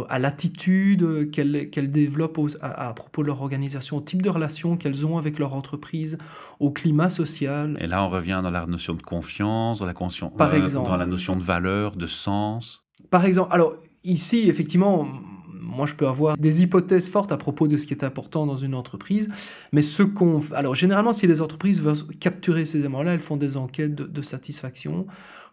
à 0.09 0.19
l'attitude 0.19 1.31
qu'elles 1.31 1.91
développent 1.91 2.39
à, 2.61 2.93
propos 2.93 3.21
de 3.21 3.27
leur 3.27 3.41
organisation, 3.41 3.97
au 3.97 4.01
type 4.01 4.21
de 4.21 4.29
relations 4.29 4.77
qu'elles 4.77 5.05
ont 5.05 5.17
avec 5.17 5.39
leur 5.39 5.55
entreprise, 5.55 6.17
au 6.59 6.71
climat 6.71 7.09
social. 7.09 7.77
Et 7.79 7.87
là, 7.87 8.03
on 8.03 8.09
revient 8.09 8.39
dans 8.43 8.51
la 8.51 8.65
notion 8.65 8.93
de 8.93 9.01
confiance, 9.01 9.79
dans 9.79 9.85
la, 9.85 9.93
conscience, 9.93 10.33
Par 10.37 10.53
exemple, 10.53 10.89
dans 10.89 10.97
la 10.97 11.05
notion 11.05 11.35
de 11.35 11.43
valeur, 11.43 11.95
de 11.95 12.07
sens. 12.07 12.85
Par 13.09 13.25
exemple, 13.25 13.49
alors 13.53 13.73
Ici, 14.03 14.49
effectivement, 14.49 15.07
moi 15.69 15.85
je 15.85 15.95
peux 15.95 16.07
avoir 16.07 16.37
des 16.37 16.63
hypothèses 16.63 17.09
fortes 17.09 17.31
à 17.31 17.37
propos 17.37 17.67
de 17.67 17.77
ce 17.77 17.85
qui 17.85 17.93
est 17.93 18.03
important 18.03 18.45
dans 18.45 18.57
une 18.57 18.75
entreprise, 18.75 19.29
mais 19.71 19.81
ce 19.81 20.03
qu'on... 20.03 20.41
Alors 20.53 20.75
généralement, 20.75 21.13
si 21.13 21.27
les 21.27 21.41
entreprises 21.41 21.81
veulent 21.81 22.15
capturer 22.19 22.65
ces 22.65 22.79
éléments-là, 22.79 23.13
elles 23.13 23.19
font 23.19 23.37
des 23.37 23.57
enquêtes 23.57 23.95
de, 23.95 24.21
satisfaction. 24.21 25.05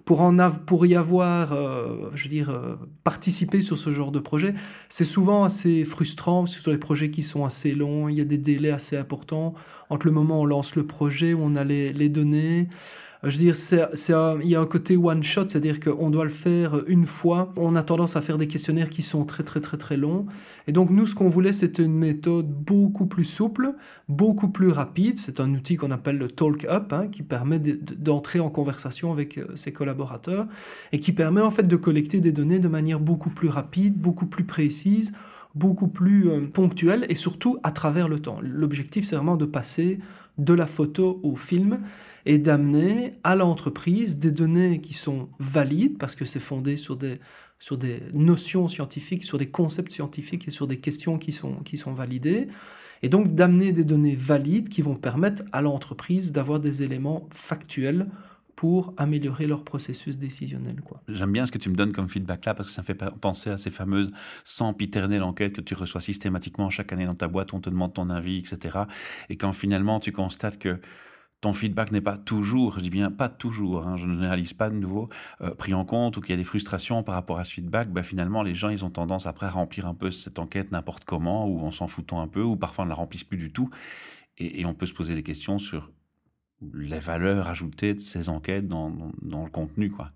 Pour, 0.04 0.20
en 0.20 0.36
pour 0.66 0.86
y 0.86 0.94
avoir, 0.94 1.52
euh, 1.52 2.10
je 2.14 2.24
veux 2.24 2.30
dire, 2.30 2.50
euh, 2.50 2.76
participé 3.02 3.60
sur 3.60 3.76
ce 3.76 3.90
genre 3.90 4.12
de 4.12 4.20
projet, 4.20 4.54
c'est 4.88 5.04
souvent 5.04 5.42
assez 5.42 5.84
frustrant, 5.84 6.46
sur 6.46 6.70
les 6.70 6.78
projets 6.78 7.10
qui 7.10 7.22
sont 7.22 7.44
assez 7.44 7.74
longs, 7.74 8.08
il 8.08 8.16
y 8.16 8.20
a 8.20 8.24
des 8.24 8.38
délais 8.38 8.70
assez 8.70 8.96
importants 8.96 9.54
entre 9.90 10.06
le 10.06 10.12
moment 10.12 10.40
où 10.40 10.42
on 10.42 10.46
lance 10.46 10.76
le 10.76 10.86
projet, 10.86 11.34
où 11.34 11.40
on 11.42 11.56
a 11.56 11.64
les, 11.64 12.08
données, 12.08 12.68
je 13.22 13.30
veux 13.30 13.44
dire, 13.44 13.56
c'est, 13.56 13.80
il 14.42 14.48
y 14.48 14.54
a 14.54 14.60
un 14.60 14.66
côté 14.66 14.96
one 14.96 15.22
shot, 15.22 15.48
c'est-à-dire 15.48 15.80
qu'on 15.80 16.10
doit 16.10 16.24
le 16.24 16.30
faire 16.30 16.82
une 16.86 17.06
fois. 17.06 17.52
On 17.56 17.74
a 17.74 17.82
tendance 17.82 18.14
à 18.16 18.20
faire 18.20 18.38
des 18.38 18.46
questionnaires 18.46 18.90
qui 18.90 19.02
sont 19.02 19.24
très 19.24 19.42
très 19.42 19.60
très 19.60 19.76
très 19.76 19.96
longs. 19.96 20.26
Et 20.66 20.72
donc 20.72 20.90
nous, 20.90 21.06
ce 21.06 21.14
qu'on 21.14 21.28
voulait, 21.28 21.52
c'était 21.52 21.84
une 21.84 21.94
méthode 21.94 22.48
beaucoup 22.48 23.06
plus 23.06 23.24
souple, 23.24 23.74
beaucoup 24.08 24.48
plus 24.48 24.70
rapide. 24.70 25.18
C'est 25.18 25.40
un 25.40 25.52
outil 25.54 25.76
qu'on 25.76 25.90
appelle 25.90 26.18
le 26.18 26.28
Talk 26.28 26.66
Up, 26.66 26.92
hein, 26.92 27.08
qui 27.08 27.22
permet 27.22 27.58
d'entrer 27.58 28.38
en 28.38 28.50
conversation 28.50 29.12
avec 29.12 29.38
euh, 29.38 29.46
ses 29.54 29.72
collaborateurs 29.72 30.46
et 30.92 31.00
qui 31.00 31.12
permet 31.12 31.40
en 31.40 31.50
fait 31.50 31.66
de 31.66 31.76
collecter 31.76 32.20
des 32.20 32.32
données 32.32 32.58
de 32.58 32.68
manière 32.68 33.00
beaucoup 33.00 33.30
plus 33.30 33.48
rapide, 33.48 33.98
beaucoup 33.98 34.26
plus 34.26 34.44
précise 34.44 35.12
beaucoup 35.56 35.88
plus 35.88 36.28
euh, 36.28 36.46
ponctuelle 36.46 37.06
et 37.08 37.14
surtout 37.14 37.58
à 37.62 37.72
travers 37.72 38.08
le 38.08 38.20
temps. 38.20 38.38
L'objectif, 38.42 39.04
c'est 39.04 39.16
vraiment 39.16 39.36
de 39.36 39.46
passer 39.46 39.98
de 40.38 40.52
la 40.52 40.66
photo 40.66 41.18
au 41.22 41.34
film 41.34 41.80
et 42.26 42.38
d'amener 42.38 43.12
à 43.24 43.34
l'entreprise 43.34 44.18
des 44.18 44.30
données 44.30 44.80
qui 44.82 44.92
sont 44.92 45.30
valides 45.38 45.96
parce 45.98 46.14
que 46.14 46.26
c'est 46.26 46.40
fondé 46.40 46.76
sur 46.76 46.96
des, 46.96 47.20
sur 47.58 47.78
des 47.78 48.02
notions 48.12 48.68
scientifiques, 48.68 49.24
sur 49.24 49.38
des 49.38 49.48
concepts 49.48 49.90
scientifiques 49.90 50.46
et 50.46 50.50
sur 50.50 50.66
des 50.66 50.76
questions 50.76 51.18
qui 51.18 51.32
sont, 51.32 51.56
qui 51.64 51.78
sont 51.78 51.94
validées. 51.94 52.48
Et 53.02 53.08
donc 53.08 53.34
d'amener 53.34 53.72
des 53.72 53.84
données 53.84 54.14
valides 54.14 54.68
qui 54.68 54.82
vont 54.82 54.96
permettre 54.96 55.42
à 55.52 55.62
l'entreprise 55.62 56.32
d'avoir 56.32 56.60
des 56.60 56.82
éléments 56.82 57.28
factuels 57.30 58.08
pour 58.56 58.94
améliorer 58.96 59.46
leur 59.46 59.64
processus 59.64 60.18
décisionnel. 60.18 60.76
J'aime 61.08 61.32
bien 61.32 61.44
ce 61.44 61.52
que 61.52 61.58
tu 61.58 61.68
me 61.68 61.74
donnes 61.74 61.92
comme 61.92 62.08
feedback 62.08 62.46
là 62.46 62.54
parce 62.54 62.68
que 62.68 62.72
ça 62.72 62.82
me 62.82 62.86
fait 62.86 62.94
penser 63.20 63.50
à 63.50 63.58
ces 63.58 63.70
fameuses 63.70 64.10
sempiternelles 64.44 65.22
enquêtes 65.22 65.52
que 65.52 65.60
tu 65.60 65.74
reçois 65.74 66.00
systématiquement 66.00 66.70
chaque 66.70 66.92
année 66.92 67.04
dans 67.04 67.14
ta 67.14 67.28
boîte, 67.28 67.52
on 67.52 67.60
te 67.60 67.68
demande 67.68 67.92
ton 67.92 68.08
avis, 68.08 68.38
etc. 68.38 68.78
Et 69.28 69.36
quand 69.36 69.52
finalement 69.52 70.00
tu 70.00 70.10
constates 70.10 70.58
que 70.58 70.80
ton 71.42 71.52
feedback 71.52 71.92
n'est 71.92 72.00
pas 72.00 72.16
toujours, 72.16 72.78
je 72.78 72.80
dis 72.80 72.90
bien 72.90 73.10
pas 73.10 73.28
toujours, 73.28 73.86
hein, 73.86 73.98
je 73.98 74.06
ne 74.06 74.14
généralise 74.14 74.54
pas 74.54 74.70
de 74.70 74.74
nouveau, 74.74 75.10
euh, 75.42 75.54
pris 75.54 75.74
en 75.74 75.84
compte 75.84 76.16
ou 76.16 76.22
qu'il 76.22 76.30
y 76.30 76.32
a 76.32 76.36
des 76.38 76.44
frustrations 76.44 77.02
par 77.02 77.14
rapport 77.14 77.38
à 77.38 77.44
ce 77.44 77.52
feedback, 77.52 77.90
bah, 77.90 78.02
finalement 78.02 78.42
les 78.42 78.54
gens 78.54 78.70
ils 78.70 78.86
ont 78.86 78.90
tendance 78.90 79.26
après 79.26 79.46
à 79.46 79.50
remplir 79.50 79.86
un 79.86 79.94
peu 79.94 80.10
cette 80.10 80.38
enquête 80.38 80.72
n'importe 80.72 81.04
comment 81.04 81.46
ou 81.46 81.60
en 81.60 81.70
s'en 81.72 81.88
foutant 81.88 82.22
un 82.22 82.28
peu 82.28 82.42
ou 82.42 82.56
parfois 82.56 82.84
on 82.84 82.86
ne 82.86 82.90
la 82.90 82.96
remplissent 82.96 83.24
plus 83.24 83.36
du 83.36 83.52
tout 83.52 83.68
et, 84.38 84.64
on 84.66 84.74
peut 84.74 84.86
se 84.86 84.92
poser 84.92 85.14
des 85.14 85.22
questions 85.22 85.58
sur 85.58 85.90
les 86.74 86.98
valeurs 86.98 87.48
ajoutées 87.48 87.94
de 87.94 88.00
ces 88.00 88.28
enquêtes 88.28 88.68
dans, 88.68 88.90
dans 89.22 89.44
le 89.44 89.50
contenu 89.50 89.90
quoi. 89.90 90.12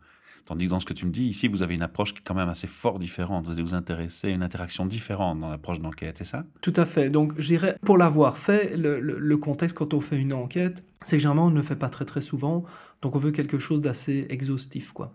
Tandis 0.50 0.64
que 0.64 0.70
dans 0.70 0.80
ce 0.80 0.85
que 0.85 0.94
tu 0.94 1.06
me 1.06 1.12
dis, 1.12 1.26
ici, 1.26 1.47
vous 1.47 1.62
avez 1.62 1.76
une 1.76 1.82
approche 1.82 2.12
qui 2.12 2.18
est 2.18 2.25
quand 2.25 2.35
même 2.35 2.49
assez 2.49 2.66
fort 2.66 2.99
différente. 2.99 3.47
Vous 3.47 3.52
allez 3.52 3.62
vous 3.62 3.75
intéresser 3.75 4.26
à 4.26 4.30
une 4.30 4.42
interaction 4.42 4.85
différente 4.85 5.38
dans 5.38 5.49
l'approche 5.49 5.78
d'enquête, 5.78 6.18
c'est 6.18 6.25
ça? 6.25 6.44
Tout 6.61 6.73
à 6.75 6.87
fait. 6.87 7.09
Donc, 7.09 7.35
je 7.38 7.47
dirais, 7.47 7.76
pour 7.82 7.97
l'avoir 7.97 8.37
fait, 8.37 8.76
le, 8.76 9.37
contexte 9.37 9.76
quand 9.76 9.94
on 9.94 10.00
fait 10.00 10.16
une 10.16 10.32
enquête, 10.32 10.82
c'est 11.04 11.18
que 11.18 11.20
généralement, 11.20 11.47
on 11.47 11.50
ne 11.50 11.56
le 11.56 11.62
fait 11.62 11.76
pas 11.76 11.88
très 11.88 12.04
très 12.04 12.20
souvent. 12.20 12.64
Donc, 13.00 13.14
on 13.14 13.20
veut 13.20 13.30
quelque 13.30 13.61
chose 13.61 13.78
d'assez 13.78 14.26
exhaustif, 14.28 14.90
quoi. 14.90 15.12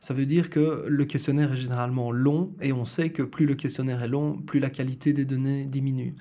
Ça 0.00 0.14
veut 0.14 0.24
dire 0.24 0.48
que 0.48 0.86
le 0.88 1.04
questionnaire 1.04 1.52
est 1.52 1.56
généralement 1.56 2.10
long 2.10 2.54
et 2.62 2.72
on 2.72 2.86
sait 2.86 3.10
que 3.10 3.22
plus 3.22 3.44
le 3.44 3.56
questionnaire 3.56 4.02
est 4.02 4.08
long, 4.08 4.38
plus 4.38 4.58
la 4.58 4.70
qualité 4.70 5.12
des 5.12 5.26
données 5.26 5.66
diminue. 5.66 6.14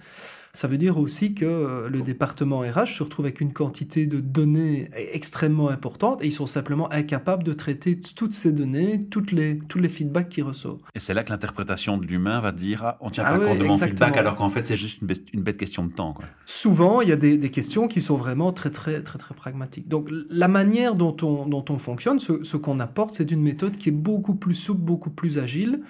Ça 0.54 0.68
veut 0.68 0.78
dire 0.78 0.98
aussi 0.98 1.34
que 1.34 1.46
euh, 1.46 1.90
le 1.90 2.02
département 2.02 2.60
RH 2.60 2.88
se 2.88 3.04
retrouve 3.04 3.26
avec 3.26 3.42
une 3.42 3.54
quantité 3.54 4.08
de 4.08 4.20
données 4.20 4.90
extrêmement 4.96 5.70
importante 5.70 6.24
et 6.24 6.28
ils 6.28 6.32
sont 6.32 6.48
simplement 6.48 6.92
incapables 6.92 7.44
de 7.44 7.54
traiter 7.54 7.98
toutes 7.98 8.34
ces 8.34 8.52
données, 8.52 9.06
toutes 9.10 9.32
les, 9.32 9.60
tous 9.68 9.80
les 9.80 9.90
feedbacks 9.90 10.30
qui 10.30 10.42
ressortent. 10.42 10.82
Et 10.96 11.00
c'est 11.00 11.14
là 11.14 11.24
que 11.24 11.30
l'interprétation 11.30 11.98
de 11.98 12.06
l'humain 12.06 12.40
va 12.40 12.52
dire 12.52 12.84
ah, 12.84 12.98
on 13.02 13.10
tient 13.10 13.24
ah 13.26 13.38
pas 13.38 13.46
compte 13.46 13.60
de 13.60 13.64
mon 13.64 13.78
feedback 13.78 14.18
alors 14.18 14.36
qu'en 14.36 14.50
fait 14.50 14.66
c'est 14.66 14.78
juste 14.78 15.02
une 15.02 15.42
bête, 15.42 15.58
question 15.58 15.86
de 15.86 15.92
temps. 15.92 16.14
Quoi. 16.14 16.26
Souvent, 16.46 17.02
il 17.02 17.10
y 17.10 17.12
a 17.12 17.16
des, 17.16 17.38
des, 17.38 17.50
questions 17.50 17.88
qui 17.88 18.02
sont 18.02 18.16
vraiment 18.16 18.52
très 18.52 18.70
très 18.70 19.02
très 19.02 19.18
très 19.18 19.34
pragmatiques. 19.34 19.88
Donc 19.88 20.10
la 20.30 20.48
manière 20.48 20.96
dont 20.96 21.16
on, 21.22 21.48
dont 21.48 21.66
on 21.70 21.78
fonctionne, 21.78 22.20
ce, 22.20 22.44
ce 22.44 22.58
qu'on 22.58 22.80
apporte, 22.80 23.14
c'est 23.14 23.32
une 23.32 23.42
méthode 23.42 23.78
qui 23.78 23.90
est 23.90 23.94
beaucoup 23.94 24.36
plus 24.36 24.56
souple, 24.56 24.82
beaucoup 24.82 25.10
plus 25.10 25.40
agile. 25.40 25.82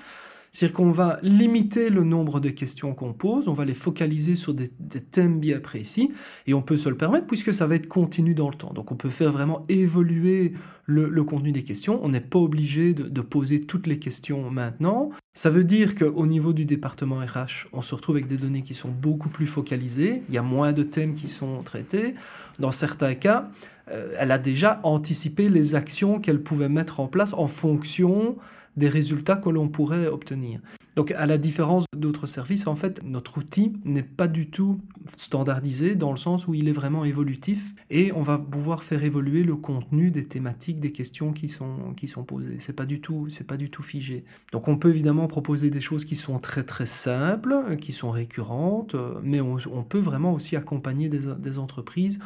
C'est-à-dire 0.57 0.75
qu'on 0.75 0.89
va 0.89 1.19
limiter 1.21 1.91
le 1.91 2.03
nombre 2.03 2.39
de 2.39 2.49
questions 2.49 2.95
qu'on 2.95 3.13
pose, 3.13 3.47
on 3.47 3.53
va 3.53 3.63
les 3.63 3.75
focaliser 3.75 4.35
sur 4.35 4.55
des, 4.55 4.69
thèmes 5.11 5.39
bien 5.39 5.59
précis, 5.59 6.11
et 6.47 6.55
on 6.55 6.63
peut 6.63 6.77
se 6.77 6.89
le 6.89 6.97
permettre 6.97 7.27
puisque 7.27 7.53
ça 7.53 7.67
va 7.67 7.75
être 7.75 7.87
continu 7.87 8.33
dans 8.33 8.49
le 8.49 8.55
temps. 8.55 8.73
Donc 8.73 8.91
on 8.91 8.95
peut 8.95 9.11
faire 9.11 9.31
vraiment 9.31 9.61
évoluer 9.69 10.53
le, 10.87 11.23
contenu 11.23 11.51
des 11.51 11.63
questions, 11.63 12.03
on 12.03 12.09
n'est 12.09 12.21
pas 12.21 12.39
obligé 12.39 12.95
de, 12.95 13.21
poser 13.21 13.61
toutes 13.61 13.85
les 13.85 13.99
questions 13.99 14.49
maintenant. 14.49 15.11
Ça 15.35 15.51
veut 15.51 15.63
dire 15.63 15.93
qu'au 15.93 16.25
niveau 16.25 16.53
du 16.53 16.65
département 16.65 17.17
RH, 17.17 17.67
on 17.71 17.83
se 17.83 17.93
retrouve 17.93 18.15
avec 18.15 18.25
des 18.25 18.37
données 18.37 18.63
qui 18.63 18.73
sont 18.73 18.89
beaucoup 18.89 19.29
plus 19.29 19.45
focalisées, 19.45 20.23
il 20.27 20.33
y 20.33 20.39
a 20.39 20.41
moins 20.41 20.73
de 20.73 20.81
thèmes 20.81 21.13
qui 21.13 21.27
sont 21.27 21.61
traités. 21.61 22.15
Dans 22.57 22.71
certains 22.71 23.13
cas, 23.13 23.51
euh, 23.91 24.15
elle 24.17 24.31
a 24.31 24.39
déjà 24.39 24.79
anticipé 24.81 25.49
les 25.49 25.75
actions 25.75 26.19
qu'elle 26.19 26.41
pouvait 26.41 26.67
mettre 26.67 26.99
en 26.99 27.05
place 27.05 27.33
en 27.33 27.47
fonction 27.47 28.37
des 28.77 28.87
résultats 28.87 29.35
que 29.35 29.49
l'on 29.49 29.67
pourrait 29.67 30.07
obtenir. 30.07 30.61
Donc 30.95 31.11
à 31.11 31.27
la 31.27 31.37
différence 31.37 31.85
d'autres 31.95 32.25
services, 32.25 32.65
en 32.65 32.73
fait, 32.73 33.01
notre 33.03 33.37
outil 33.37 33.73
n'est 33.85 34.01
pas 34.01 34.27
du 34.27 34.49
tout 34.49 34.79
standardisé 35.15 35.95
dans 35.95 36.09
le 36.09 36.17
sens 36.17 36.47
où 36.47 36.55
il 36.55 36.67
est 36.67 36.73
vraiment 36.73 37.05
évolutif 37.05 37.75
et 37.91 38.11
on 38.13 38.23
va 38.23 38.39
pouvoir 38.39 38.83
faire 38.83 39.03
évoluer 39.03 39.43
le 39.43 39.55
contenu 39.55 40.09
des 40.09 40.27
thématiques, 40.27 40.79
des 40.79 40.91
questions 40.91 41.33
qui 41.33 41.49
sont, 41.49 41.93
qui 41.95 42.07
sont 42.07 42.23
posées. 42.23 42.55
C'est 42.57 42.75
pas 42.75 42.85
du 42.85 42.99
tout, 42.99 43.27
c'est 43.29 43.45
pas 43.45 43.57
du 43.57 43.69
tout 43.69 43.83
figé. 43.83 44.25
Donc 44.51 44.67
on 44.67 44.77
peut 44.77 44.89
évidemment 44.89 45.27
proposer 45.27 45.69
des 45.69 45.81
choses 45.81 46.03
qui 46.03 46.15
sont 46.15 46.39
très 46.39 46.63
très 46.63 46.87
simples, 46.87 47.77
qui 47.79 47.91
sont 47.91 48.09
récurrentes, 48.09 48.95
mais 49.21 49.39
on, 49.39 49.83
peut 49.83 49.99
vraiment 49.99 50.33
aussi 50.33 50.55
accompagner 50.55 51.09
des, 51.09 51.35
des 51.37 51.57
entreprises 51.59 52.17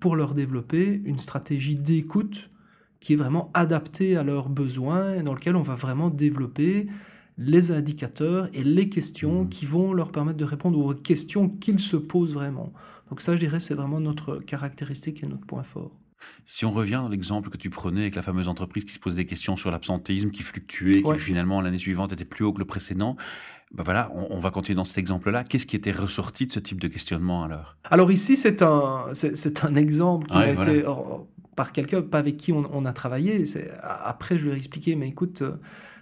pour 0.00 0.16
leur 0.16 0.34
développer 0.34 1.00
une 1.04 1.18
stratégie 1.18 1.76
d'écoute 1.76 2.50
qui 3.00 3.12
est 3.12 3.16
vraiment 3.16 3.50
adapté 3.54 4.16
à 4.16 4.22
leurs 4.22 4.48
besoins 4.48 5.14
et 5.14 5.22
dans 5.22 5.34
lequel 5.34 5.56
on 5.56 5.62
va 5.62 5.74
vraiment 5.74 6.10
développer 6.10 6.86
les 7.38 7.70
indicateurs 7.70 8.48
et 8.54 8.64
les 8.64 8.88
questions 8.88 9.44
mmh. 9.44 9.48
qui 9.48 9.66
vont 9.66 9.92
leur 9.92 10.10
permettre 10.10 10.38
de 10.38 10.44
répondre 10.44 10.78
aux 10.78 10.94
questions 10.94 11.48
qu'ils 11.48 11.80
se 11.80 11.96
posent 11.96 12.32
vraiment. 12.32 12.72
Donc 13.10 13.20
ça, 13.20 13.34
je 13.34 13.40
dirais, 13.40 13.60
c'est 13.60 13.74
vraiment 13.74 14.00
notre 14.00 14.38
caractéristique 14.38 15.22
et 15.22 15.26
notre 15.26 15.46
point 15.46 15.62
fort. 15.62 15.92
Si 16.44 16.64
on 16.64 16.72
revient 16.72 17.02
à 17.06 17.08
l'exemple 17.08 17.50
que 17.50 17.56
tu 17.56 17.70
prenais 17.70 18.02
avec 18.02 18.14
la 18.14 18.22
fameuse 18.22 18.48
entreprise 18.48 18.84
qui 18.84 18.92
se 18.92 18.98
posait 18.98 19.18
des 19.18 19.26
questions 19.26 19.56
sur 19.56 19.70
l'absentéisme, 19.70 20.30
qui 20.30 20.42
fluctuait, 20.42 21.02
qui 21.02 21.18
finalement 21.18 21.60
l'année 21.60 21.78
suivante 21.78 22.12
était 22.12 22.24
plus 22.24 22.44
haut 22.44 22.52
que 22.52 22.58
le 22.58 22.64
précédent, 22.64 23.16
ben 23.72 23.82
voilà, 23.82 24.12
on, 24.14 24.38
va 24.38 24.50
continuer 24.50 24.76
dans 24.76 24.84
cet 24.84 24.98
exemple-là. 24.98 25.42
Qu'est-ce 25.42 25.66
qui 25.66 25.74
était 25.74 25.92
ressorti 25.92 26.46
de 26.46 26.52
ce 26.52 26.60
type 26.60 26.80
de 26.80 26.86
questionnement 26.86 27.42
alors? 27.42 27.76
Alors 27.90 28.12
ici, 28.12 28.36
c'est 28.36 28.62
un, 28.62 29.06
c'est, 29.12 29.64
un 29.64 29.74
exemple 29.74 30.28
qui 30.28 30.36
a 30.36 30.52
été 30.52 30.84
par 31.56 31.72
quelqu'un 31.72 32.02
pas 32.02 32.18
avec 32.18 32.36
qui 32.36 32.52
on, 32.52 32.84
a 32.84 32.92
travaillé. 32.92 33.42
Après, 33.82 34.38
je 34.38 34.44
lui 34.44 34.52
ai 34.52 34.56
expliqué, 34.56 34.94
mais 34.94 35.08
écoute, 35.08 35.40
euh, 35.42 35.52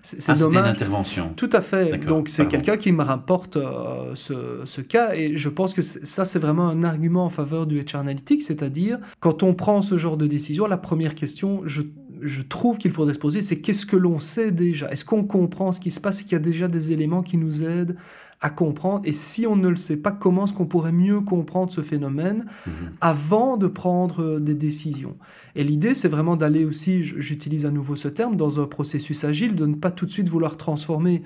c'est 0.02 0.28
ah, 0.28 0.35
dommage. 0.35 0.64
une 0.64 0.70
intervention. 0.70 1.33
Tout 1.35 1.48
à 1.52 1.62
fait. 1.62 1.96
Donc 2.05 2.28
c'est 2.28 2.46
quelqu'un 2.46 2.76
qui 2.76 2.92
me 2.92 3.02
rapporte 3.02 3.57
euh, 3.57 4.14
ce, 4.14 4.81
cas 4.83 5.14
et 5.14 5.37
je 5.37 5.48
pense 5.48 5.72
que 5.72 5.81
ça 5.81 6.26
c'est 6.26 6.38
vraiment 6.38 6.68
un 6.68 6.83
argument 6.83 7.24
en 7.24 7.31
faveur 7.31 7.66
du 7.66 7.81
HR 7.81 7.96
Analytics, 7.96 8.42
c'est-à-dire 8.42 8.98
quand 9.20 9.42
on 9.42 9.55
prend 9.55 9.81
ce 9.81 9.96
genre 9.96 10.18
de 10.18 10.26
décision, 10.26 10.66
la 10.66 10.76
première 10.76 11.14
question, 11.14 11.62
je, 11.64 11.83
je 12.20 12.42
trouve 12.42 12.76
qu'il 12.76 12.90
faudrait 12.90 13.14
se 13.14 13.18
poser, 13.18 13.40
c'est 13.40 13.61
qu'est-ce 13.61 13.87
que 13.87 13.96
l'on 13.96 14.18
sait 14.20 14.50
déjà? 14.50 14.90
Est-ce 14.90 15.07
qu'on 15.07 15.24
comprend 15.24 15.72
ce 15.72 15.81
qui 15.81 15.90
se 15.90 16.00
passe 16.00 16.20
et 16.20 16.24
qu'il 16.24 16.33
y 16.33 16.37
a 16.37 16.40
déjà 16.40 16.68
des 16.68 16.92
éléments 16.92 17.22
qui 17.22 17.38
nous 17.38 17.62
aident 17.62 17.96
à 18.44 18.50
comprendre 18.50 19.00
Et 19.04 19.12
si 19.12 19.46
on 19.46 19.57
ne 19.57 19.68
le 19.68 19.76
sait 19.76 19.96
pas, 19.96 20.12
comment 20.12 20.44
est-ce 20.44 20.52
qu'on 20.52 20.66
pourrait 20.66 20.92
mieux 20.92 21.22
comprendre 21.22 21.72
ce 21.72 21.80
phénomène 21.80 22.44
mhm. 22.66 22.72
avant 23.00 23.57
de 23.57 23.66
prendre 23.66 24.22
euh, 24.22 24.38
des 24.38 24.54
décisions? 24.54 25.16
Et 25.57 25.64
l'idée, 25.64 25.94
c'est 25.94 26.09
vraiment 26.09 26.37
d'aller 26.37 26.66
aussi, 26.66 27.02
j'utilise 27.02 27.64
à 27.64 27.70
nouveau 27.70 27.96
ce 27.96 28.09
terme, 28.09 28.37
dans 28.37 28.61
un 28.61 28.66
processus 28.66 29.24
agile, 29.24 29.57
de 29.57 29.64
ne 29.64 29.74
pas 29.74 29.90
tout 29.90 30.04
de 30.04 30.11
suite 30.11 30.28
vouloir 30.28 30.59
transformer 30.59 31.22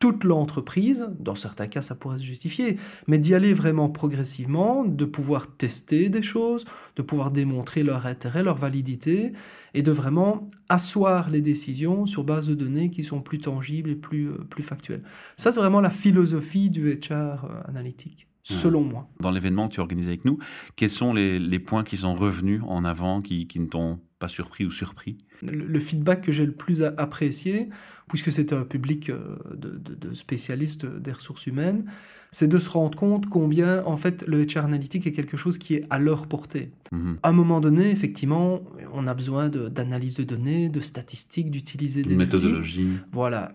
toute 0.00 0.24
l'entreprise, 0.24 1.10
dans 1.20 1.34
certains 1.34 1.68
cas 1.68 1.82
ça 1.82 1.94
pourrait 1.94 2.18
se 2.18 2.24
justifier, 2.24 2.78
mais 3.06 3.18
d'y 3.18 3.34
aller 3.34 3.52
vraiment 3.52 3.90
progressivement, 3.90 4.84
de 4.84 5.04
pouvoir 5.04 5.46
tester 5.56 6.08
des 6.08 6.22
choses, 6.22 6.64
de 6.96 7.02
pouvoir 7.02 7.30
démontrer 7.30 7.82
leur 7.82 8.06
intérêt, 8.06 8.42
leur 8.42 8.56
validité, 8.56 9.32
et 9.74 9.82
de 9.82 9.92
vraiment 9.92 10.48
asseoir 10.68 11.30
les 11.30 11.42
décisions 11.42 12.06
sur 12.06 12.24
base 12.24 12.48
de 12.48 12.54
données 12.54 12.90
qui 12.90 13.04
sont 13.04 13.20
plus 13.20 13.38
tangibles 13.38 13.90
et 13.90 13.94
plus, 13.94 14.30
euh, 14.30 14.38
plus 14.48 14.62
factuelles. 14.62 15.02
Ça, 15.36 15.52
c'est 15.52 15.60
vraiment 15.60 15.80
la 15.80 15.90
philosophie 15.90 16.70
du 16.70 16.90
HR 16.92 17.12
euh, 17.12 17.60
analytique 17.68 18.26
selon 18.42 18.80
moi. 18.80 19.08
Dans 19.20 19.30
l'événement 19.30 19.68
que 19.68 19.74
tu 19.74 19.80
organises 19.80 20.08
avec 20.08 20.24
nous, 20.24 20.38
quels 20.74 20.90
sont 20.90 21.12
les, 21.12 21.58
points 21.58 21.84
qui 21.84 21.98
sont 21.98 22.14
revenus 22.14 22.62
en 22.66 22.84
avant, 22.84 23.20
qui, 23.20 23.46
qui 23.46 23.60
ne 23.60 23.66
t'ont 23.66 24.00
pas 24.20 24.28
surpris 24.28 24.64
ou 24.64 24.70
surpris. 24.70 25.16
Le, 25.42 25.80
feedback 25.80 26.20
que 26.20 26.30
j'ai 26.30 26.44
le 26.44 26.52
plus 26.52 26.84
apprécié, 26.84 27.70
puisque 28.08 28.30
c'était 28.30 28.54
un 28.54 28.64
public 28.64 29.08
euh, 29.08 29.38
de, 29.54 30.14
spécialistes 30.14 30.84
des 30.84 31.10
ressources 31.10 31.46
humaines, 31.46 31.90
c'est 32.32 32.46
de 32.46 32.58
se 32.58 32.70
rendre 32.70 32.96
compte 32.96 33.28
combien, 33.28 33.84
en 33.84 33.96
fait, 33.96 34.26
le 34.26 34.44
HR 34.44 34.64
analytique 34.64 35.06
est 35.06 35.12
quelque 35.12 35.36
chose 35.36 35.58
qui 35.58 35.74
est 35.74 35.84
à 35.90 35.98
leur 35.98 36.26
portée. 36.26 36.70
Mhm. 36.92 37.18
À 37.22 37.30
un 37.30 37.32
moment 37.32 37.60
donné, 37.60 37.90
effectivement, 37.90 38.60
on 38.92 39.06
a 39.06 39.14
besoin 39.14 39.48
d'analyse 39.48 40.16
de, 40.16 40.24
données, 40.24 40.68
de 40.68 40.80
statistiques, 40.80 41.50
d'utiliser 41.50 42.02
des 42.02 42.16
méthodologies. 42.16 42.88
Voilà. 43.12 43.52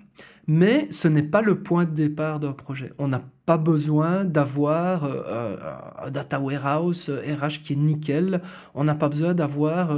Mais 0.47 0.87
ce 0.91 1.07
n'est 1.07 1.23
pas 1.23 1.41
le 1.41 1.59
point 1.59 1.85
de 1.85 1.91
départ 1.91 2.39
d'un 2.39 2.51
projet. 2.51 2.91
On 2.99 3.07
n'a 3.07 3.21
pas 3.45 3.57
besoin 3.57 4.25
d'avoir 4.25 5.05
euh, 5.05 5.23
euh, 5.27 5.57
un 6.03 6.11
data 6.11 6.39
warehouse 6.39 7.09
RH 7.09 7.61
qui 7.63 7.73
est 7.73 7.77
nickel. 7.77 8.41
On 8.75 8.83
n'a 8.83 8.95
pas 8.95 9.09
besoin 9.09 9.33
d'avoir 9.33 9.97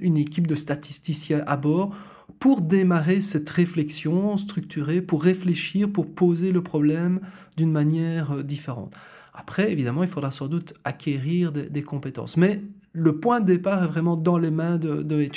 une 0.00 0.16
équipe 0.16 0.46
de 0.46 0.54
statisticiens 0.54 1.44
à 1.46 1.56
bord 1.56 1.94
pour 2.38 2.62
démarrer 2.62 3.20
cette 3.20 3.48
réflexion 3.50 4.36
structurée, 4.36 5.00
pour 5.00 5.22
réfléchir, 5.22 5.90
pour 5.90 6.14
poser 6.14 6.52
le 6.52 6.62
problème 6.62 7.20
d'une 7.56 7.72
manière 7.72 8.32
euh, 8.32 8.42
différente. 8.42 8.94
Après, 9.32 9.72
évidemment, 9.72 10.02
il 10.02 10.08
faudra 10.08 10.30
sans 10.30 10.46
doute 10.46 10.74
acquérir 10.84 11.50
des, 11.50 11.82
compétences. 11.82 12.36
Mais 12.36 12.62
le 12.92 13.18
point 13.18 13.40
de 13.40 13.46
départ 13.46 13.82
est 13.82 13.88
vraiment 13.88 14.16
dans 14.16 14.38
les 14.38 14.52
mains 14.52 14.78
de, 14.78 15.02
de 15.02 15.20
et 15.20 15.30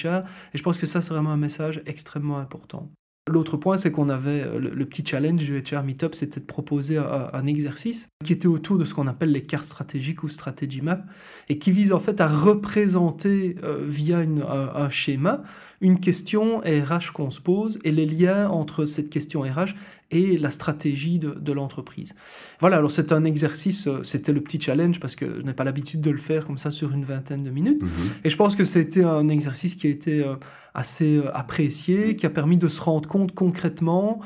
je 0.54 0.64
pense 0.64 0.78
que 0.78 0.86
ça, 0.86 1.02
c'est 1.02 1.14
vraiment 1.14 1.32
un 1.32 1.38
message 1.38 1.82
extrêmement 1.88 2.38
important. 2.38 2.92
L'autre 3.28 3.58
point, 3.58 3.78
c'est 3.78 3.92
qu'on 3.92 4.10
avait 4.10 4.42
euh, 4.42 4.58
le, 4.60 4.86
petit 4.86 5.06
challenge 5.06 5.44
du 5.44 5.62
HR 5.62 5.84
Meetup, 5.84 6.16
c'était 6.16 6.40
de 6.40 6.46
proposer 6.46 6.98
un, 6.98 7.46
exercice 7.46 8.10
qui 8.24 8.34
était 8.34 8.48
autour 8.48 8.78
de 8.78 8.86
ce 8.86 8.94
qu'on 8.94 9.08
appelle 9.08 9.32
les 9.32 9.44
cartes 9.44 9.66
stratégiques 9.66 10.24
ou 10.24 10.30
strategy 10.30 10.82
map, 10.82 11.02
et 11.50 11.58
qui 11.58 11.72
vise 11.72 11.94
en 11.94 12.00
fait 12.00 12.22
à 12.22 12.28
représenter 12.28 13.56
euh, 13.64 13.86
via 13.88 14.20
un, 14.20 14.90
schéma 14.90 15.44
une 15.82 16.00
question 16.00 16.60
RH 16.60 17.12
qu'on 17.14 17.30
se 17.30 17.42
pose 17.42 17.80
et 17.84 17.92
les 17.92 18.06
liens 18.06 18.48
entre 18.50 18.86
cette 18.86 19.10
question 19.10 19.42
RH 19.42 19.76
et 20.12 20.38
la 20.38 20.52
stratégie 20.52 21.20
de, 21.20 21.52
l'entreprise. 21.52 22.14
Voilà, 22.60 22.78
alors 22.78 22.92
c'est 22.92 23.12
un 23.12 23.24
exercice, 23.24 23.88
euh, 23.88 24.04
c'était 24.04 24.32
le 24.32 24.42
petit 24.42 24.60
challenge 24.60 25.00
parce 25.00 25.16
que 25.16 25.40
je 25.40 25.42
n'ai 25.42 25.54
pas 25.54 25.64
l'habitude 25.64 26.02
de 26.02 26.12
le 26.12 26.18
faire 26.18 26.46
comme 26.46 26.58
ça 26.58 26.72
sur 26.72 26.92
une 26.92 27.04
vingtaine 27.04 27.44
de 27.44 27.50
minutes. 27.50 27.82
Mhm. 27.82 27.90
Et 28.24 28.30
je 28.30 28.38
pense 28.38 28.56
que 28.56 28.66
c'était 28.66 29.04
un 29.04 29.28
exercice 29.28 29.76
qui 29.76 29.88
a 29.88 29.90
été 29.90 30.24
euh, 30.24 30.36
assez 30.74 31.18
euh, 31.18 31.36
apprécié, 31.36 32.16
qui 32.16 32.26
a 32.26 32.30
permis 32.30 32.58
de 32.58 32.68
se 32.68 32.82
rendre 32.82 33.08
compte 33.08 33.34
concrètement 33.34 34.22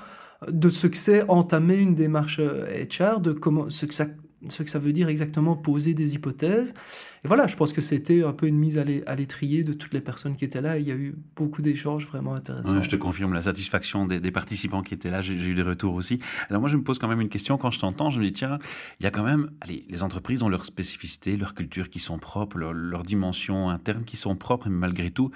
de 0.48 0.70
ce 0.70 0.88
que 0.88 0.98
c'est 0.98 1.30
entamer 1.30 1.78
une 1.78 1.94
démarche 1.94 2.40
HR, 2.40 3.20
de 3.20 3.32
comment, 3.32 3.70
ce 3.70 3.86
que 3.86 3.94
ça 3.94 4.08
ce 4.50 4.64
que 4.64 4.70
ça 4.70 4.80
veut 4.80 4.94
dire 4.94 5.10
exactement 5.10 5.56
poser 5.56 5.94
des 5.94 6.16
hypothèses. 6.16 6.74
Et 7.24 7.28
voilà, 7.28 7.48
je 7.48 7.56
pense 7.56 7.74
que 7.74 7.82
c'était 7.82 8.24
un 8.24 8.34
peu 8.34 8.48
une 8.48 8.58
mise 8.58 8.78
à 8.80 9.16
l'étrier 9.16 9.64
de 9.64 9.74
toutes 9.74 9.94
les 9.94 10.02
personnes 10.02 10.36
qui 10.36 10.46
étaient 10.46 10.62
là. 10.62 10.78
Il 10.78 10.88
y 10.88 10.92
a 10.92 10.96
eu 10.96 11.16
beaucoup 11.36 11.62
d'échanges 11.62 12.08
vraiment 12.08 12.34
intéressants. 12.34 12.82
je 12.82 12.90
te 12.90 12.96
confirme 12.96 13.34
la 13.34 13.44
satisfaction 13.44 14.06
des, 14.06 14.32
participants 14.32 14.82
qui 14.82 14.94
étaient 14.94 15.12
là. 15.12 15.22
J'ai 15.22 15.34
eu 15.34 15.54
des 15.54 15.62
retours 15.62 15.94
aussi. 15.94 16.20
Alors 16.50 16.62
moi, 16.62 16.70
je 16.70 16.78
me 16.78 16.84
pose 16.84 16.98
quand 17.00 17.08
même 17.08 17.22
une 17.22 17.30
question 17.30 17.58
quand 17.58 17.72
je 17.72 17.80
t'entends. 17.80 18.10
Je 18.10 18.20
me 18.20 18.26
dis, 18.26 18.34
tiens, 18.34 18.58
il 19.00 19.04
y 19.04 19.08
a 19.08 19.12
quand 19.12 19.24
même, 19.24 19.52
allez, 19.62 19.86
les 19.90 20.04
entreprises 20.04 20.42
ont 20.44 20.50
leurs 20.50 20.66
spécificités, 20.66 21.38
leurs 21.38 21.54
cultures 21.54 21.90
qui 21.90 22.00
sont 22.00 22.18
propres, 22.18 22.58
leurs 22.58 23.04
dimensions 23.04 23.70
internes 23.70 24.04
qui 24.04 24.18
sont 24.18 24.36
propres, 24.36 24.68
et 24.68 24.72
malgré 24.72 25.12
tout, 25.12 25.32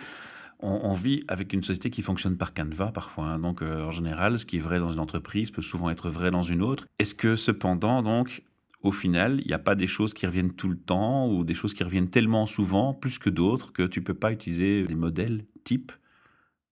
on, 0.60 0.94
vit 0.94 1.24
avec 1.28 1.54
une 1.54 1.64
société 1.64 1.90
qui 1.90 2.02
fonctionne 2.02 2.38
par 2.38 2.54
canevas 2.54 2.92
parfois. 2.92 3.26
Hein. 3.26 3.40
Donc, 3.40 3.62
euh, 3.62 3.84
en 3.84 3.92
général, 3.92 4.40
ce 4.40 4.46
qui 4.46 4.58
est 4.58 4.62
vrai 4.62 4.80
dans 4.80 4.90
une 4.90 5.00
entreprise 5.00 5.52
peut 5.52 5.62
souvent 5.62 5.90
être 5.90 6.10
vrai 6.10 6.32
dans 6.32 6.44
une 6.44 6.62
autre. 6.62 6.88
Est-ce 6.98 7.14
que 7.14 7.36
cependant, 7.36 8.02
donc, 8.02 8.42
au 8.86 8.92
final, 8.92 9.42
il 9.42 9.48
n'y 9.48 9.54
a 9.54 9.60
pas 9.60 9.76
des 9.76 9.88
choses 9.88 10.14
qui 10.14 10.26
reviennent 10.26 10.54
tout 10.54 10.70
le 10.70 10.78
temps 10.78 11.28
ou 11.30 11.44
des 11.44 11.56
choses 11.56 11.74
qui 11.74 11.84
reviennent 11.84 12.10
tellement 12.10 12.46
souvent, 12.46 12.94
plus 12.94 13.18
que 13.18 13.30
d'autres, 13.32 13.74
que 13.74 13.84
tu 13.84 14.02
peux 14.02 14.14
pas 14.14 14.32
utiliser 14.32 14.84
des 14.84 14.96
modèles 14.96 15.46
types 15.64 15.92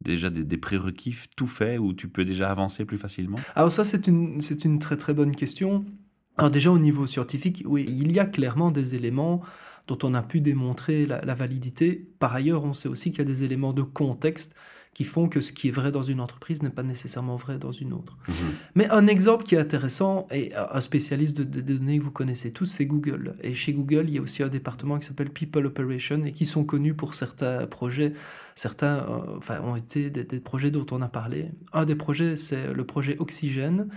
déjà 0.02 0.30
des, 0.30 0.58
prérequis 0.58 1.16
tout 1.38 1.48
faits 1.48 1.80
où 1.80 1.94
tu 1.94 2.10
peux 2.10 2.26
déjà 2.26 2.52
avancer 2.52 2.84
plus 2.84 2.98
facilement? 2.98 3.38
Alors 3.56 3.72
ça, 3.72 3.86
c'est 3.86 4.08
une, 4.08 4.42
une 4.66 4.80
très 4.80 4.98
très 4.98 5.14
bonne 5.14 5.34
question. 5.34 5.86
Alors 6.38 6.52
déjà 6.52 6.72
au 6.72 6.78
niveau 6.78 7.08
scientifique, 7.08 7.64
oui, 7.66 7.86
il 7.88 8.12
y 8.12 8.20
a 8.20 8.26
clairement 8.26 8.70
des 8.70 8.96
éléments 8.96 9.42
dont 9.88 9.98
on 10.04 10.14
a 10.14 10.22
pu 10.22 10.42
démontrer 10.42 11.06
la 11.06 11.34
validité. 11.34 12.10
Par 12.20 12.34
ailleurs, 12.34 12.66
on 12.66 12.74
sait 12.74 12.90
aussi 12.90 13.12
qu'il 13.12 13.20
y 13.20 13.22
a 13.22 13.26
des 13.26 13.44
éléments 13.44 13.74
de 13.74 13.82
contexte 13.82 14.56
qui 14.94 15.04
font 15.04 15.28
que 15.28 15.42
ce 15.42 15.52
qui 15.52 15.70
est 15.70 15.72
vrai 15.72 15.92
dans 15.92 16.04
une 16.04 16.20
entreprise 16.20 16.62
n'est 16.62 16.70
pas 16.70 16.84
nécessairement 16.84 17.36
vrai 17.36 17.58
dans 17.58 17.72
une 17.72 17.94
autre. 17.94 18.18
Mhm. 18.28 18.34
Mais 18.76 18.90
un 18.90 19.08
exemple 19.08 19.44
qui 19.44 19.56
est 19.56 19.60
intéressant, 19.60 20.28
et 20.32 20.54
un 20.56 20.82
spécialiste 20.82 21.36
de, 21.36 21.62
données 21.62 21.98
que 21.98 22.04
vous 22.04 22.12
connaissez 22.12 22.52
tous, 22.52 22.66
c'est 22.66 22.86
Google. 22.86 23.36
Et 23.42 23.54
chez 23.54 23.74
Google, 23.74 24.06
il 24.08 24.16
y 24.16 24.18
a 24.20 24.22
aussi 24.22 24.44
un 24.44 24.50
département 24.50 25.00
qui 25.00 25.08
s'appelle 25.08 25.32
People 25.32 25.66
Operation 25.66 26.24
et 26.26 26.32
qui 26.32 26.46
sont 26.46 26.64
connus 26.64 26.94
pour 26.94 27.16
certains 27.16 27.66
projets. 27.66 28.14
Certains 28.56 28.98
euh, 29.10 29.38
enfin, 29.38 29.62
ont 29.62 29.76
été 29.76 30.10
des, 30.12 30.24
des 30.24 30.40
projets 30.40 30.70
dont 30.70 30.86
on 30.92 31.02
a 31.02 31.08
parlé. 31.08 31.50
Un 31.74 31.86
des 31.86 31.96
projets, 31.96 32.36
c'est 32.38 32.72
le 32.72 32.86
projet 32.86 33.18
Oxygène, 33.18 33.88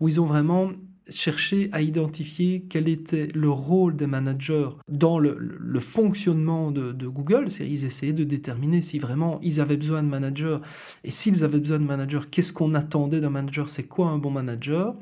où 0.00 0.08
ils 0.08 0.20
ont 0.20 0.26
vraiment 0.26 0.70
chercher 1.08 1.68
à 1.72 1.82
identifier 1.82 2.64
quel 2.68 2.88
était 2.88 3.28
le 3.34 3.50
rôle 3.50 3.96
des 3.96 4.06
managers 4.06 4.70
dans 4.88 5.18
le, 5.18 5.38
fonctionnement 5.78 6.70
de, 6.70 7.06
Google. 7.06 7.48
Ils 7.60 7.84
essayaient 7.84 8.12
de 8.12 8.24
déterminer 8.24 8.82
si 8.82 8.98
vraiment 8.98 9.38
ils 9.42 9.60
avaient 9.60 9.76
besoin 9.76 10.02
de 10.02 10.08
managers. 10.08 10.58
Et 11.04 11.10
s'ils 11.10 11.44
avaient 11.44 11.60
besoin 11.60 11.78
de 11.78 11.84
managers, 11.84 12.22
qu'est-ce 12.30 12.52
qu'on 12.52 12.74
attendait 12.74 13.20
d'un 13.20 13.30
manager? 13.30 13.68
C'est 13.68 13.84
quoi 13.84 14.08
un 14.08 14.18
bon 14.18 14.30
manager? 14.30 14.96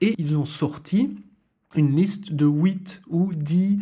Et 0.00 0.14
ils 0.18 0.36
ont 0.36 0.44
sorti 0.44 1.16
une 1.74 1.94
liste 1.94 2.32
de 2.32 2.46
8 2.46 3.02
ou 3.08 3.32
10 3.34 3.78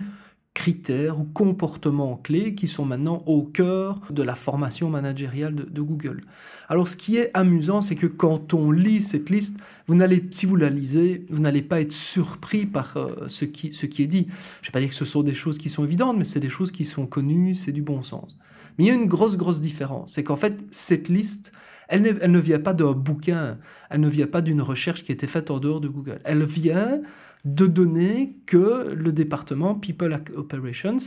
critères 0.55 1.21
ou 1.21 1.25
comportements 1.25 2.17
clés 2.17 2.55
qui 2.55 2.67
sont 2.67 2.85
maintenant 2.85 3.23
au 3.27 3.45
cœur 3.45 4.01
de 4.11 4.23
la 4.23 4.35
formation 4.35 4.91
managériale 4.91 5.55
de, 5.55 5.81
Google. 5.81 6.23
Alors 6.69 6.89
ce 6.89 6.97
qui 6.97 7.17
est 7.17 7.31
amusant, 7.35 7.81
c'est 7.81 7.95
que 7.95 8.07
quand 8.07 8.53
on 8.53 8.71
lit 8.73 9.01
cette 9.01 9.31
liste, 9.31 9.61
vous 9.87 9.95
n'allez, 9.95 10.27
si 10.33 10.47
vous 10.47 10.57
la 10.57 10.69
lisez, 10.69 11.25
vous 11.31 11.41
n'allez 11.41 11.63
pas 11.63 11.81
être 11.81 11.93
surpris 11.93 12.67
par 12.67 12.97
euh, 12.97 13.29
ce, 13.29 13.45
qui, 13.45 13.73
ce 13.73 13.87
qui 13.87 14.03
est 14.03 14.09
dit. 14.09 14.27
Je 14.27 14.33
ne 14.33 14.67
vais 14.67 14.73
pas 14.73 14.81
dire 14.81 14.91
que 14.91 14.95
ce 14.95 15.05
sont 15.05 15.23
des 15.23 15.35
choses 15.35 15.57
qui 15.57 15.69
sont 15.69 15.85
évidentes, 15.85 16.17
mais 16.19 16.25
c'est 16.25 16.41
des 16.41 16.49
choses 16.49 16.73
qui 16.73 16.85
sont 16.85 17.07
connues, 17.07 17.55
c'est 17.55 17.73
du 17.73 17.83
bon 17.83 18.03
sens. 18.03 18.37
Mais 18.77 18.85
il 18.85 18.89
y 18.89 18.91
a 18.91 18.95
une 18.95 19.07
grosse, 19.07 19.37
grosse 19.37 19.61
différence. 19.61 20.13
C'est 20.13 20.25
qu'en 20.25 20.37
fait, 20.37 20.59
cette 20.71 21.09
liste, 21.09 21.53
elle, 21.89 22.19
elle 22.21 22.31
ne 22.31 22.39
vient 22.39 22.61
pas 22.61 22.75
d'un 22.75 22.93
bouquin, 22.93 23.59
elle 23.89 24.01
ne 24.01 24.09
vient 24.09 24.27
pas 24.27 24.41
d'une 24.41 24.63
recherche 24.63 25.05
qui 25.05 25.13
a 25.13 25.15
été 25.15 25.27
faite 25.27 25.51
en 25.51 25.59
dehors 25.59 25.81
de 25.81 25.89
Google. 25.89 26.21
Elle 26.25 26.45
vient 26.45 27.01
de 27.44 27.66
données 27.66 28.38
que 28.46 28.92
le 28.94 29.12
département 29.12 29.74
People 29.74 30.22
Operations 30.35 30.98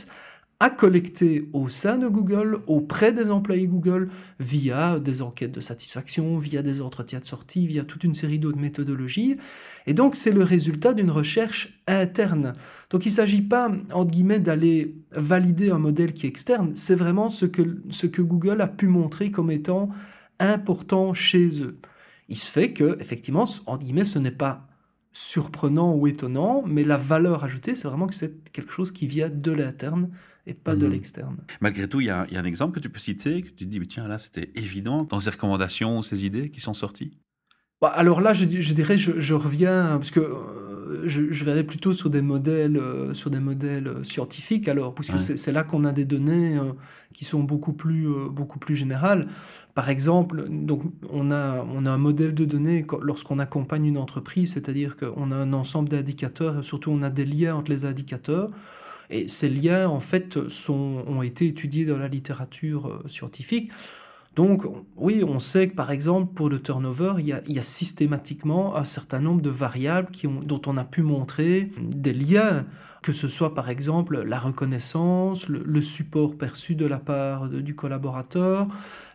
a 0.60 0.70
collecté 0.70 1.48
au 1.52 1.68
sein 1.68 1.98
de 1.98 2.08
Google, 2.08 2.60
auprès 2.66 3.12
des 3.12 3.30
employés 3.30 3.66
Google, 3.66 4.08
via 4.38 4.98
des 4.98 5.20
enquêtes 5.20 5.52
de 5.52 5.60
satisfaction, 5.60 6.38
via 6.38 6.62
des 6.62 6.80
entretiens 6.80 7.18
de 7.18 7.24
sortie, 7.24 7.66
via 7.66 7.84
toute 7.84 8.04
une 8.04 8.14
série 8.14 8.38
d'autres 8.38 8.58
méthodologies. 8.58 9.36
Et 9.86 9.94
donc, 9.94 10.14
c'est 10.14 10.30
le 10.30 10.44
résultat 10.44 10.94
d'une 10.94 11.10
recherche 11.10 11.80
interne. 11.86 12.52
Donc, 12.90 13.04
il 13.04 13.10
ne 13.10 13.14
s'agit 13.14 13.42
pas, 13.42 13.70
entre 13.92 14.12
guillemets, 14.12 14.38
d'aller 14.38 14.96
valider 15.12 15.70
un 15.70 15.78
modèle 15.78 16.12
qui 16.12 16.26
est 16.26 16.28
externe, 16.28 16.72
c'est 16.74 16.94
vraiment 16.94 17.28
ce 17.30 17.46
que, 17.46 17.62
ce 17.90 18.06
que 18.06 18.22
Google 18.22 18.60
a 18.60 18.68
pu 18.68 18.86
montrer 18.86 19.30
comme 19.30 19.50
étant 19.50 19.88
important 20.38 21.12
chez 21.14 21.62
eux. 21.62 21.78
Il 22.28 22.38
se 22.38 22.50
fait 22.50 22.72
que, 22.72 22.96
effectivement, 23.00 23.44
entre 23.66 23.84
guillemets, 23.84 24.04
ce 24.04 24.18
n'est 24.18 24.30
pas 24.30 24.66
surprenant 25.14 25.94
ou 25.94 26.08
étonnant, 26.08 26.64
mais 26.66 26.82
la 26.82 26.96
valeur 26.96 27.44
ajoutée, 27.44 27.76
c'est 27.76 27.86
vraiment 27.86 28.08
que 28.08 28.14
c'est 28.14 28.50
quelque 28.50 28.72
chose 28.72 28.90
qui 28.90 29.06
vient 29.06 29.30
de 29.30 29.52
l'interne 29.52 30.10
et 30.46 30.54
pas 30.54 30.74
de 30.74 30.86
mhm. 30.86 30.92
l'externe. 30.92 31.36
Malgré 31.60 31.88
tout, 31.88 32.00
il 32.00 32.08
y, 32.08 32.10
a, 32.10 32.26
un 32.30 32.44
exemple 32.44 32.74
que 32.74 32.80
tu 32.80 32.90
peux 32.90 32.98
citer, 32.98 33.42
que 33.42 33.48
tu 33.48 33.64
te 33.64 33.64
dis, 33.64 33.78
mais 33.78 33.86
tiens, 33.86 34.08
là, 34.08 34.18
c'était 34.18 34.50
évident 34.56 35.02
dans 35.02 35.20
ces 35.20 35.30
recommandations, 35.30 36.02
ces 36.02 36.26
idées 36.26 36.50
qui 36.50 36.60
sont 36.60 36.74
sorties? 36.74 37.16
Bah, 37.80 37.88
Alors 37.88 38.20
là, 38.20 38.32
je, 38.32 38.44
dirais, 38.44 38.98
je, 38.98 39.34
reviens, 39.34 39.98
parce 39.98 40.10
que 40.10 40.20
euh, 40.20 40.63
je, 41.04 41.30
je, 41.30 41.44
verrais 41.44 41.64
plutôt 41.64 41.92
sur 41.92 42.10
des 42.10 42.22
modèles, 42.22 42.76
euh, 42.76 43.14
sur 43.14 43.30
des 43.30 43.40
modèles 43.40 43.88
euh, 43.88 44.04
scientifiques, 44.04 44.68
alors, 44.68 44.94
parce 44.94 45.08
que 45.08 45.18
c'est 45.18 45.52
là 45.52 45.64
qu'on 45.64 45.84
a 45.84 45.92
des 45.92 46.04
données 46.04 46.58
qui 47.12 47.24
sont 47.24 47.42
beaucoup 47.42 47.72
plus, 47.72 48.08
beaucoup 48.30 48.58
plus 48.58 48.74
générales. 48.74 49.26
Par 49.74 49.88
exemple, 49.88 50.46
donc 50.48 50.82
on 51.10 51.30
a, 51.30 51.64
on 51.74 51.86
a 51.86 51.90
un 51.90 51.98
modèle 51.98 52.34
de 52.34 52.44
données 52.44 52.86
lorsqu'on 53.02 53.38
accompagne 53.38 53.86
une 53.86 53.98
entreprise, 53.98 54.54
c'est-à-dire 54.54 54.96
qu'on 54.96 55.30
a 55.30 55.36
un 55.36 55.52
ensemble 55.52 55.88
d'indicateurs 55.88 56.58
et 56.58 56.62
surtout 56.62 56.90
on 56.90 57.02
a 57.02 57.10
des 57.10 57.24
liens 57.24 57.56
entre 57.56 57.70
les 57.70 57.84
indicateurs. 57.84 58.50
Et 59.10 59.28
ces 59.28 59.48
liens, 59.48 59.88
en 59.88 60.00
fait, 60.00 60.48
sont, 60.48 61.04
ont 61.06 61.22
été 61.22 61.46
étudiés 61.46 61.84
dans 61.84 61.98
la 61.98 62.08
littérature 62.08 62.88
euh, 62.88 63.08
scientifique. 63.08 63.70
Donc, 64.36 64.64
oui, 64.96 65.22
on 65.26 65.38
sait 65.38 65.68
que 65.68 65.74
par 65.74 65.90
exemple, 65.90 66.34
pour 66.34 66.48
le 66.48 66.60
turnover, 66.60 67.14
il 67.18 67.26
y 67.26 67.58
a, 67.58 67.62
systématiquement 67.62 68.76
un 68.76 68.84
certain 68.84 69.20
nombre 69.20 69.42
de 69.42 69.50
variables 69.50 70.08
dont 70.42 70.60
on 70.66 70.76
a 70.76 70.84
pu 70.84 71.02
montrer 71.02 71.70
des 71.78 72.12
liens 72.12 72.66
que 73.04 73.12
ce 73.12 73.28
soit 73.28 73.54
par 73.54 73.68
exemple 73.68 74.22
la 74.22 74.38
reconnaissance, 74.38 75.46
le, 75.50 75.82
support 75.82 76.38
perçu 76.38 76.74
de 76.74 76.86
la 76.86 76.98
part 76.98 77.50
du 77.50 77.74
collaborateur, 77.74 78.66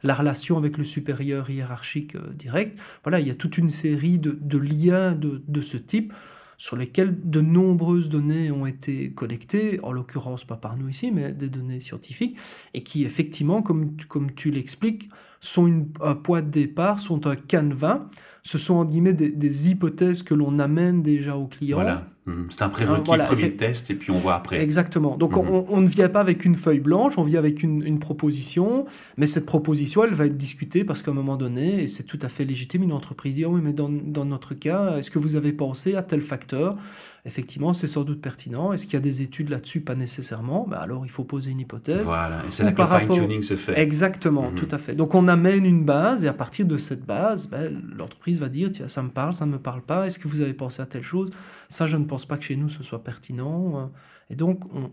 la 0.04 0.14
relation 0.14 0.60
avec 0.60 0.78
le 0.78 0.84
supérieur 0.84 1.50
hiérarchique 1.50 2.16
euh, 2.16 2.32
direct. 2.36 2.78
Voilà, 3.04 3.20
il 3.20 3.28
y 3.28 3.32
a 3.32 3.36
toute 3.36 3.58
une 3.58 3.72
série 3.72 4.20
de, 4.20 4.58
liens 4.60 5.14
de, 5.14 5.62
ce 5.62 5.78
type 5.78 6.14
sur 6.60 6.76
lesquels 6.76 7.16
de 7.24 7.40
nombreuses 7.40 8.10
données 8.10 8.52
ont 8.52 8.68
été 8.68 9.10
collectées, 9.12 9.80
en 9.82 9.94
l'occurrence 9.94 10.44
pas 10.44 10.58
par 10.58 10.76
nous 10.76 10.90
ici, 10.90 11.10
mais 11.10 11.32
des 11.32 11.48
données 11.48 11.80
scientifiques, 11.80 12.38
et 12.74 12.84
qui 12.84 13.06
effectivement, 13.06 13.62
comme, 13.62 13.96
comme 14.10 14.34
tu 14.34 14.52
l'expliques, 14.52 15.10
sont 15.40 15.88
un 16.02 16.16
point 16.16 16.42
de 16.42 16.50
départ, 16.50 17.00
sont 17.00 17.26
un 17.28 17.38
canevas, 17.38 18.10
ce 18.44 18.58
sont 18.58 18.76
en 18.76 18.84
guillemets 18.84 19.14
des, 19.14 19.70
hypothèses 19.70 20.22
que 20.22 20.34
l'on 20.34 20.60
amène 20.60 21.02
déjà 21.02 21.38
au 21.38 21.48
client. 21.48 21.78
Voilà. 21.78 22.08
C'est 22.50 22.62
un 22.62 22.70
prérequis, 22.70 23.04
voilà, 23.06 23.26
premier 23.26 23.56
test, 23.56 23.92
et 23.92 23.96
puis 23.96 24.12
on 24.12 24.18
voit 24.18 24.36
après. 24.36 24.62
Exactement. 24.62 25.18
Donc 25.18 25.36
mhm. 25.36 25.66
on, 25.70 25.82
ne 25.82 25.88
vient 25.88 26.10
pas 26.10 26.20
avec 26.20 26.46
une 26.46 26.56
feuille 26.56 26.80
blanche, 26.80 27.18
on 27.18 27.24
vient 27.24 27.40
avec 27.40 27.64
une, 27.64 28.00
proposition, 28.00 28.86
mais 29.18 29.28
cette 29.28 29.46
proposition, 29.46 30.04
elle 30.04 30.14
va 30.14 30.26
être 30.26 30.38
discutée 30.38 30.84
parce 30.84 31.02
qu'à 31.02 31.12
un 31.12 31.14
moment 31.14 31.36
donné, 31.36 31.84
et 31.84 31.88
c'est 31.88 32.04
tout 32.04 32.20
à 32.22 32.30
fait 32.30 32.46
légitime, 32.46 32.84
une 32.84 32.94
entreprise 32.94 33.36
dit, 33.36 33.46
oh 33.46 33.52
oui, 33.54 33.62
mais 33.64 33.74
dans, 33.74 33.90
dans 33.90 34.26
notre 34.26 34.54
cas, 34.54 34.98
est-ce 34.98 35.12
que 35.12 35.20
vous 35.20 35.36
avez 35.36 35.52
pensé 35.54 35.96
à 35.96 36.04
tel 36.04 36.22
facteur? 36.22 36.78
Effectivement, 37.26 37.74
c'est 37.74 37.88
sans 37.88 38.04
doute 38.04 38.22
pertinent. 38.22 38.72
Est-ce 38.74 38.86
qu'il 38.86 38.94
y 38.94 38.98
a 38.98 39.02
des 39.02 39.22
études 39.22 39.50
là-dessus? 39.50 39.82
Pas 39.82 39.96
nécessairement. 39.96 40.68
Ben 40.68 40.78
alors 40.78 41.06
il 41.06 41.12
faut 41.12 41.24
poser 41.24 41.52
une 41.52 41.60
hypothèse. 41.60 42.04
Voilà, 42.04 42.42
et 42.48 42.52
c'est 42.52 42.64
là 42.64 42.72
que 42.72 42.82
le 42.82 42.88
fine-tuning 42.88 43.42
se 43.42 43.56
fait. 43.56 43.80
Exactement, 43.80 44.52
mhm. 44.52 44.56
tout 44.56 44.68
à 44.72 44.78
fait. 44.78 44.96
Donc 44.96 45.16
on 45.16 45.28
amène 45.28 45.66
une 45.66 45.84
base, 45.86 46.24
et 46.24 46.28
à 46.28 46.34
partir 46.34 46.66
de 46.66 46.78
cette 46.78 47.06
base, 47.06 47.48
ben, 47.48 47.82
l'entreprise 47.96 48.40
va 48.40 48.50
dire, 48.50 48.70
tiens, 48.72 48.88
ça 48.88 49.04
me 49.04 49.10
parle, 49.10 49.34
ça 49.34 49.46
ne 49.46 49.52
me 49.52 49.60
parle 49.60 49.82
pas, 49.82 50.08
est-ce 50.08 50.20
que 50.20 50.28
vous 50.28 50.42
avez 50.42 50.54
pensé 50.54 50.82
à 50.82 50.86
telle 50.86 51.04
chose? 51.04 51.30
Ça, 51.68 51.88
je 51.88 51.98
ne 51.98 52.06
pense 52.06 52.26
pas 52.26 52.38
que 52.38 52.44
chez 52.44 52.56
nous 52.56 52.70
ce 52.70 52.84
soit 52.84 53.04
pertinent. 53.04 53.92
Et 54.32 54.36
donc, 54.36 54.64
on, 54.74 54.86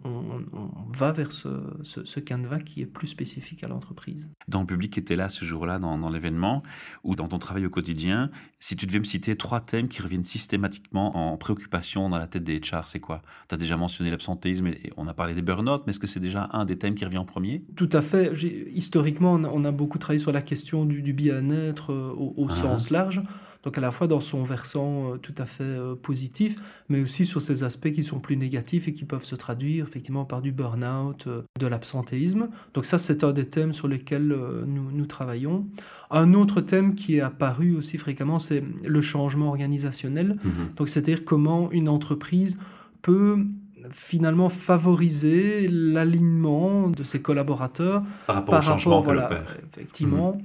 va 0.94 1.12
vers 1.12 1.30
ce, 1.30 1.48
ce, 1.82 2.20
canevas 2.20 2.60
qui 2.60 2.80
est 2.80 2.86
plus 2.86 3.06
spécifique 3.06 3.62
à 3.64 3.68
l'entreprise. 3.68 4.30
Dans 4.48 4.60
le 4.60 4.66
public 4.66 4.94
qui 4.94 5.00
était 5.00 5.14
là 5.14 5.28
ce 5.28 5.44
jour-là, 5.44 5.78
dans, 5.78 6.08
l'événement, 6.08 6.62
ou 7.04 7.16
dans 7.16 7.28
ton 7.28 7.38
travail 7.38 7.66
au 7.66 7.70
quotidien, 7.70 8.30
si 8.60 8.76
tu 8.76 8.86
devais 8.86 8.98
me 8.98 9.04
citer 9.04 9.36
trois 9.36 9.60
thèmes 9.60 9.88
qui 9.88 10.00
reviennent 10.00 10.24
systématiquement 10.24 11.16
en 11.16 11.36
préoccupation 11.36 12.08
dans 12.08 12.16
la 12.16 12.26
tête 12.26 12.44
des 12.44 12.58
HR, 12.60 12.88
c'est 12.88 13.00
quoi? 13.00 13.20
Tu 13.50 13.54
as 13.54 13.58
déjà 13.58 13.76
mentionné 13.76 14.10
l'absentéisme 14.10 14.68
et 14.68 14.90
on 14.96 15.06
a 15.06 15.12
parlé 15.12 15.34
des 15.34 15.42
burn-out, 15.42 15.82
mais 15.86 15.90
est-ce 15.90 16.00
que 16.00 16.06
c'est 16.06 16.20
déjà 16.20 16.48
un 16.52 16.64
des 16.64 16.78
thèmes 16.78 16.94
qui 16.94 17.04
revient 17.04 17.18
en 17.18 17.26
premier? 17.26 17.62
Tout 17.76 17.90
à 17.92 18.00
fait. 18.00 18.32
Historiquement, 18.74 19.34
on 19.34 19.64
a, 19.64 19.70
beaucoup 19.70 19.98
travaillé 19.98 20.20
sur 20.20 20.32
la 20.32 20.40
question 20.40 20.86
du, 20.86 21.12
bien-être 21.12 21.92
euh, 21.92 22.14
au, 22.16 22.46
ah. 22.48 22.54
sens 22.54 22.88
large. 22.88 23.20
Donc 23.66 23.76
à 23.78 23.80
la 23.80 23.90
fois 23.90 24.06
dans 24.06 24.20
son 24.20 24.44
versant 24.44 25.14
euh, 25.14 25.16
tout 25.16 25.34
à 25.38 25.44
fait 25.44 25.64
euh, 25.64 25.96
positif, 25.96 26.54
mais 26.88 27.00
aussi 27.00 27.26
sur 27.26 27.42
ces 27.42 27.64
aspects 27.64 27.90
qui 27.90 28.04
sont 28.04 28.20
plus 28.20 28.36
négatifs 28.36 28.86
et 28.86 28.92
qui 28.92 29.04
peuvent 29.04 29.24
se 29.24 29.34
traduire 29.34 29.86
effectivement 29.88 30.24
par 30.24 30.40
du 30.40 30.52
burn-out, 30.52 31.26
euh, 31.26 31.42
de 31.58 31.66
l'absentéisme. 31.66 32.48
Donc 32.74 32.86
ça, 32.86 32.96
c'est 32.96 33.24
un 33.24 33.32
des 33.32 33.46
thèmes 33.46 33.72
sur 33.72 33.88
lesquels 33.88 34.28
nous, 34.66 34.92
nous, 34.92 35.06
travaillons. 35.06 35.66
Un 36.12 36.32
autre 36.34 36.60
thème 36.60 36.94
qui 36.94 37.16
est 37.16 37.20
apparu 37.20 37.74
aussi 37.74 37.98
fréquemment, 37.98 38.38
c'est 38.38 38.62
le 38.84 39.00
changement 39.00 39.48
organisationnel. 39.48 40.36
Mm-hmm. 40.36 40.76
Donc 40.76 40.88
c'est-à-dire 40.88 41.24
comment 41.24 41.72
une 41.72 41.88
entreprise 41.88 42.58
peut 43.02 43.44
finalement 43.90 44.48
favoriser 44.48 45.68
l'alignement 45.68 46.88
de 46.88 47.02
ses 47.02 47.20
collaborateurs 47.20 48.02
par 48.26 48.36
rapport, 48.36 48.58
au 48.58 48.62
changement 48.62 49.00
voilà, 49.00 49.28
effectivement. 49.72 50.34
Mhm. 50.34 50.42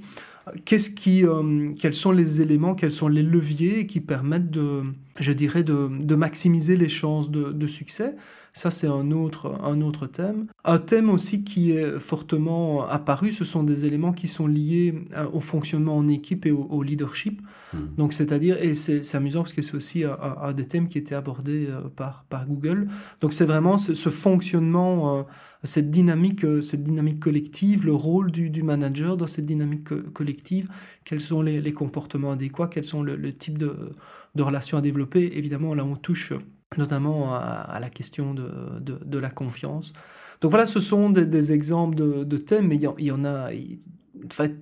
Euh, 0.48 1.68
quels 1.80 1.94
sont 1.94 2.12
les 2.12 2.40
éléments, 2.40 2.74
quels 2.74 2.90
sont 2.90 3.08
les 3.08 3.22
leviers 3.22 3.86
qui 3.86 4.00
permettent 4.00 4.50
de, 4.50 6.14
maximiser 6.14 6.76
les 6.76 6.88
chances 6.88 7.30
de 7.30 7.66
succès? 7.66 8.16
Ça, 8.54 8.70
c'est 8.70 8.86
un 8.86 9.10
autre, 9.12 9.58
un 9.62 9.80
autre 9.80 10.06
thème. 10.06 10.46
Un 10.64 10.76
thème 10.76 11.08
aussi 11.08 11.42
qui 11.42 11.70
est 11.70 11.98
fortement 11.98 12.86
apparu, 12.86 13.32
ce 13.32 13.46
sont 13.46 13.62
des 13.62 13.86
éléments 13.86 14.12
qui 14.12 14.28
sont 14.28 14.46
liés 14.46 14.94
euh, 15.14 15.26
au 15.32 15.40
fonctionnement 15.40 15.96
en 15.96 16.06
équipe 16.06 16.44
et 16.44 16.50
au, 16.50 16.82
leadership. 16.82 17.40
Hmm. 17.72 17.94
Donc, 17.96 18.12
c'est-à-dire, 18.12 18.62
et 18.62 18.74
c'est 18.74 19.14
amusant 19.14 19.40
parce 19.40 19.54
que 19.54 19.62
c'est 19.62 19.74
aussi 19.74 20.04
un, 20.04 20.52
des 20.52 20.66
thèmes 20.66 20.86
qui 20.86 20.98
était 20.98 21.14
abordé 21.14 21.68
euh, 21.70 21.80
par, 21.96 22.26
par 22.28 22.46
Google. 22.46 22.88
Donc, 23.22 23.32
c'est 23.32 23.46
vraiment 23.46 23.78
ce, 23.78 24.10
fonctionnement, 24.10 25.20
euh, 25.20 25.22
cette 25.62 25.90
dynamique, 25.90 26.44
cette 26.62 26.84
dynamique 26.84 27.20
collective, 27.20 27.86
le 27.86 27.94
rôle 27.94 28.30
du, 28.30 28.50
du 28.50 28.62
manager 28.62 29.16
dans 29.16 29.28
cette 29.28 29.46
dynamique 29.46 29.88
collective, 30.12 30.68
quels 31.04 31.22
sont 31.22 31.40
les, 31.40 31.62
les, 31.62 31.72
comportements 31.72 32.32
adéquats, 32.32 32.68
quels 32.68 32.84
sont 32.84 33.02
le, 33.02 33.16
le 33.16 33.34
type 33.34 33.56
de, 33.56 33.92
de 34.34 34.42
relations 34.42 34.76
à 34.76 34.82
développer? 34.82 35.38
Évidemment, 35.38 35.74
là, 35.74 35.86
on 35.86 35.96
touche 35.96 36.34
notamment 36.78 37.34
à, 37.34 37.78
la 37.80 37.90
question 37.90 38.34
de, 38.34 38.48
de, 38.80 39.18
la 39.18 39.30
confiance. 39.30 39.92
Donc 40.40 40.50
voilà, 40.50 40.66
ce 40.66 40.80
sont 40.80 41.10
des, 41.10 41.52
exemples 41.52 41.96
de, 41.96 42.36
thèmes, 42.36 42.68
mais 42.68 42.76
il 42.76 43.04
y, 43.04 43.10
en 43.10 43.24
a... 43.24 43.50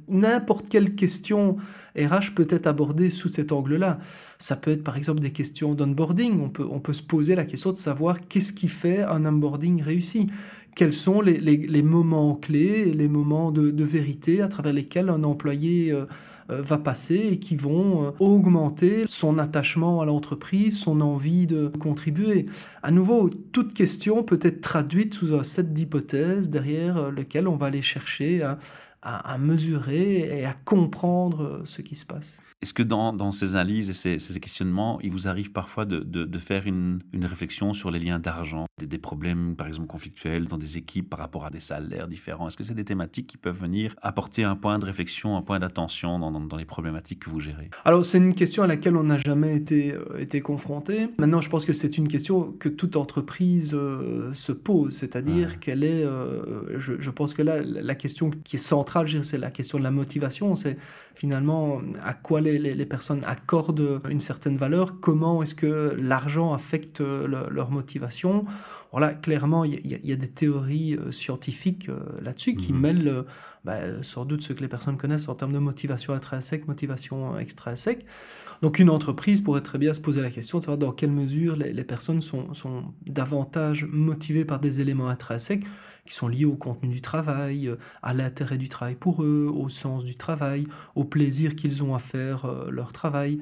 n'importe 0.08 0.68
quelle 0.68 0.94
question 0.94 1.56
RH 1.96 2.34
peut 2.34 2.46
être 2.50 2.66
abordée 2.66 3.10
sous 3.10 3.30
cet 3.30 3.52
angle-là. 3.52 3.98
Ça 4.38 4.56
peut 4.56 4.70
être 4.70 4.84
par 4.84 4.96
exemple 4.96 5.20
des 5.20 5.32
questions 5.32 5.74
d'onboarding. 5.74 6.40
On 6.40 6.50
peut, 6.50 6.66
on 6.70 6.80
peut 6.80 6.92
se 6.92 7.02
poser 7.02 7.34
la 7.34 7.44
question 7.44 7.72
de 7.72 7.78
savoir 7.78 8.26
qu'est-ce 8.28 8.52
qui 8.52 8.68
fait 8.68 9.02
un 9.02 9.24
onboarding 9.24 9.82
réussi. 9.82 10.26
Quels 10.76 10.92
sont 10.92 11.20
les, 11.20 11.38
les, 11.38 11.82
moments 11.82 12.36
clés, 12.36 12.92
les 12.92 13.08
moments 13.08 13.50
de, 13.50 13.84
vérité 13.84 14.40
à 14.40 14.48
travers 14.48 14.72
lesquels 14.72 15.08
un 15.08 15.24
employé 15.24 15.90
euh, 15.90 16.06
va 16.58 16.78
passer 16.78 17.16
et 17.16 17.38
qui 17.38 17.56
vont 17.56 18.06
euh, 18.06 18.10
augmenter 18.18 19.04
son 19.06 19.38
attachement 19.38 20.00
à 20.00 20.04
l'entreprise, 20.04 20.78
son 20.78 21.00
envie 21.00 21.46
de 21.46 21.68
contribuer. 21.68 22.46
À 22.82 22.90
nouveau, 22.90 23.28
toute 23.28 23.74
question 23.74 24.22
peut 24.22 24.40
être 24.42 24.60
traduite 24.60 25.14
sous 25.14 25.34
un 25.34 25.44
set 25.44 25.72
d'hypothèses 25.72 26.50
derrière 26.50 26.96
euh, 26.96 27.10
lequel 27.10 27.48
on 27.48 27.56
va 27.56 27.66
aller 27.66 27.82
chercher 27.82 28.42
à, 28.42 28.58
à, 29.02 29.38
mesurer 29.38 30.40
et 30.40 30.44
à 30.44 30.52
comprendre 30.52 31.62
ce 31.64 31.82
qui 31.82 31.94
se 31.94 32.04
passe. 32.04 32.40
Est-ce 32.62 32.74
que 32.74 32.82
dans, 32.82 33.14
dans, 33.14 33.32
ces 33.32 33.54
analyses 33.54 33.88
et 33.88 33.94
ces, 33.94 34.18
ces, 34.18 34.38
questionnements, 34.38 35.00
il 35.00 35.10
vous 35.10 35.28
arrive 35.28 35.50
parfois 35.50 35.86
de, 35.86 36.00
de, 36.00 36.26
de 36.26 36.38
faire 36.38 36.66
une, 36.66 37.00
une, 37.14 37.24
réflexion 37.24 37.72
sur 37.72 37.90
les 37.90 37.98
liens 37.98 38.18
d'argent, 38.18 38.66
des, 38.78 38.86
des, 38.86 38.98
problèmes 38.98 39.56
par 39.56 39.66
exemple 39.66 39.86
conflictuels 39.88 40.44
dans 40.44 40.58
des 40.58 40.76
équipes 40.76 41.08
par 41.08 41.20
rapport 41.20 41.46
à 41.46 41.50
des 41.50 41.60
salaires 41.60 42.06
différents? 42.06 42.48
Est-ce 42.48 42.58
que 42.58 42.64
c'est 42.64 42.74
des 42.74 42.84
thématiques 42.84 43.28
qui 43.28 43.38
peuvent 43.38 43.58
venir 43.58 43.94
apporter 44.02 44.44
un 44.44 44.56
point 44.56 44.78
de 44.78 44.84
réflexion, 44.84 45.38
un 45.38 45.42
point 45.42 45.58
d'attention 45.58 46.18
dans, 46.18 46.30
dans, 46.30 46.40
dans, 46.40 46.56
les 46.58 46.66
problématiques 46.66 47.20
que 47.20 47.30
vous 47.30 47.40
gérez? 47.40 47.70
Alors 47.86 48.04
c'est 48.04 48.18
une 48.18 48.34
question 48.34 48.62
à 48.62 48.66
laquelle 48.66 48.94
on 48.94 49.04
n'a 49.04 49.16
jamais 49.16 49.56
été, 49.56 49.92
euh, 49.92 50.18
été 50.18 50.42
confronté. 50.42 51.08
Maintenant 51.18 51.40
je 51.40 51.48
pense 51.48 51.64
que 51.64 51.72
c'est 51.72 51.96
une 51.96 52.08
question 52.08 52.52
que 52.52 52.68
toute 52.68 52.96
entreprise 52.96 53.72
euh, 53.72 54.34
se 54.34 54.52
pose, 54.52 54.92
c'est-à-dire 54.92 55.60
qu'elle 55.60 55.82
est, 55.82 56.04
euh, 56.04 56.78
je, 56.78 56.92
je, 56.98 57.10
pense 57.10 57.32
que 57.32 57.40
là 57.40 57.62
la 57.62 57.94
question 57.94 58.28
qui 58.28 58.56
est 58.56 58.58
centrale, 58.58 59.08
c'est 59.24 59.38
la 59.38 59.50
question 59.50 59.78
de 59.78 59.82
la 59.82 59.90
motivation, 59.90 60.56
c'est 60.56 60.76
finalement 61.14 61.80
à 62.04 62.12
quoi 62.12 62.42
les, 62.42 62.49
les, 62.58 62.86
personnes 62.86 63.22
accordent 63.26 64.00
une 64.08 64.20
certaine 64.20 64.56
valeur, 64.56 65.00
comment 65.00 65.42
est-ce 65.42 65.54
que 65.54 65.96
l'argent 65.98 66.52
affecte 66.52 67.00
leur 67.00 67.70
motivation? 67.70 68.44
Voilà, 68.92 69.12
clairement, 69.12 69.64
il 69.64 69.86
y, 69.86 70.12
a 70.12 70.16
des 70.16 70.28
théories 70.28 70.94
euh, 70.94 71.12
scientifiques 71.12 71.88
euh, 71.88 72.00
là-dessus 72.22 72.56
qui 72.56 72.72
mhm. 72.72 72.80
mêlent 72.80 73.08
euh, 73.08 73.22
bah, 73.64 74.02
sans 74.02 74.24
doute 74.24 74.42
ce 74.42 74.52
que 74.52 74.60
les 74.60 74.68
personnes 74.68 74.96
connaissent 74.96 75.28
en 75.28 75.36
termes 75.36 75.52
de 75.52 75.58
motivation 75.58 76.12
intrinsèque, 76.12 76.66
motivation 76.66 77.38
extrinsèque. 77.38 78.04
Donc 78.62 78.80
une 78.80 78.90
entreprise 78.90 79.42
pourrait 79.42 79.60
très 79.60 79.78
bien 79.78 79.94
se 79.94 80.00
poser 80.00 80.20
la 80.20 80.30
question 80.30 80.58
de 80.58 80.64
savoir 80.64 80.78
dans 80.78 80.92
quelle 80.92 81.12
mesure 81.12 81.54
les, 81.54 81.72
les 81.72 81.84
personnes 81.84 82.20
sont, 82.20 82.52
sont 82.52 82.92
davantage 83.06 83.84
motivées 83.84 84.44
par 84.44 84.58
des 84.58 84.80
éléments 84.80 85.08
intrinsèques 85.08 85.64
qui 86.10 86.16
sont 86.16 86.26
liés 86.26 86.44
au 86.44 86.56
contenu 86.56 86.88
du 86.88 87.00
travail, 87.00 87.68
euh, 87.68 87.76
à 88.02 88.12
l'intérêt 88.12 88.58
du 88.58 88.68
travail 88.68 88.96
pour 88.96 89.22
eux, 89.22 89.48
au 89.54 89.68
sens 89.68 90.02
du 90.02 90.16
travail, 90.16 90.66
au 90.96 91.04
plaisir 91.04 91.54
qu'ils 91.54 91.84
ont 91.84 91.94
à 91.94 92.00
faire 92.00 92.46
euh, 92.46 92.68
leur 92.68 92.92
travail, 92.92 93.40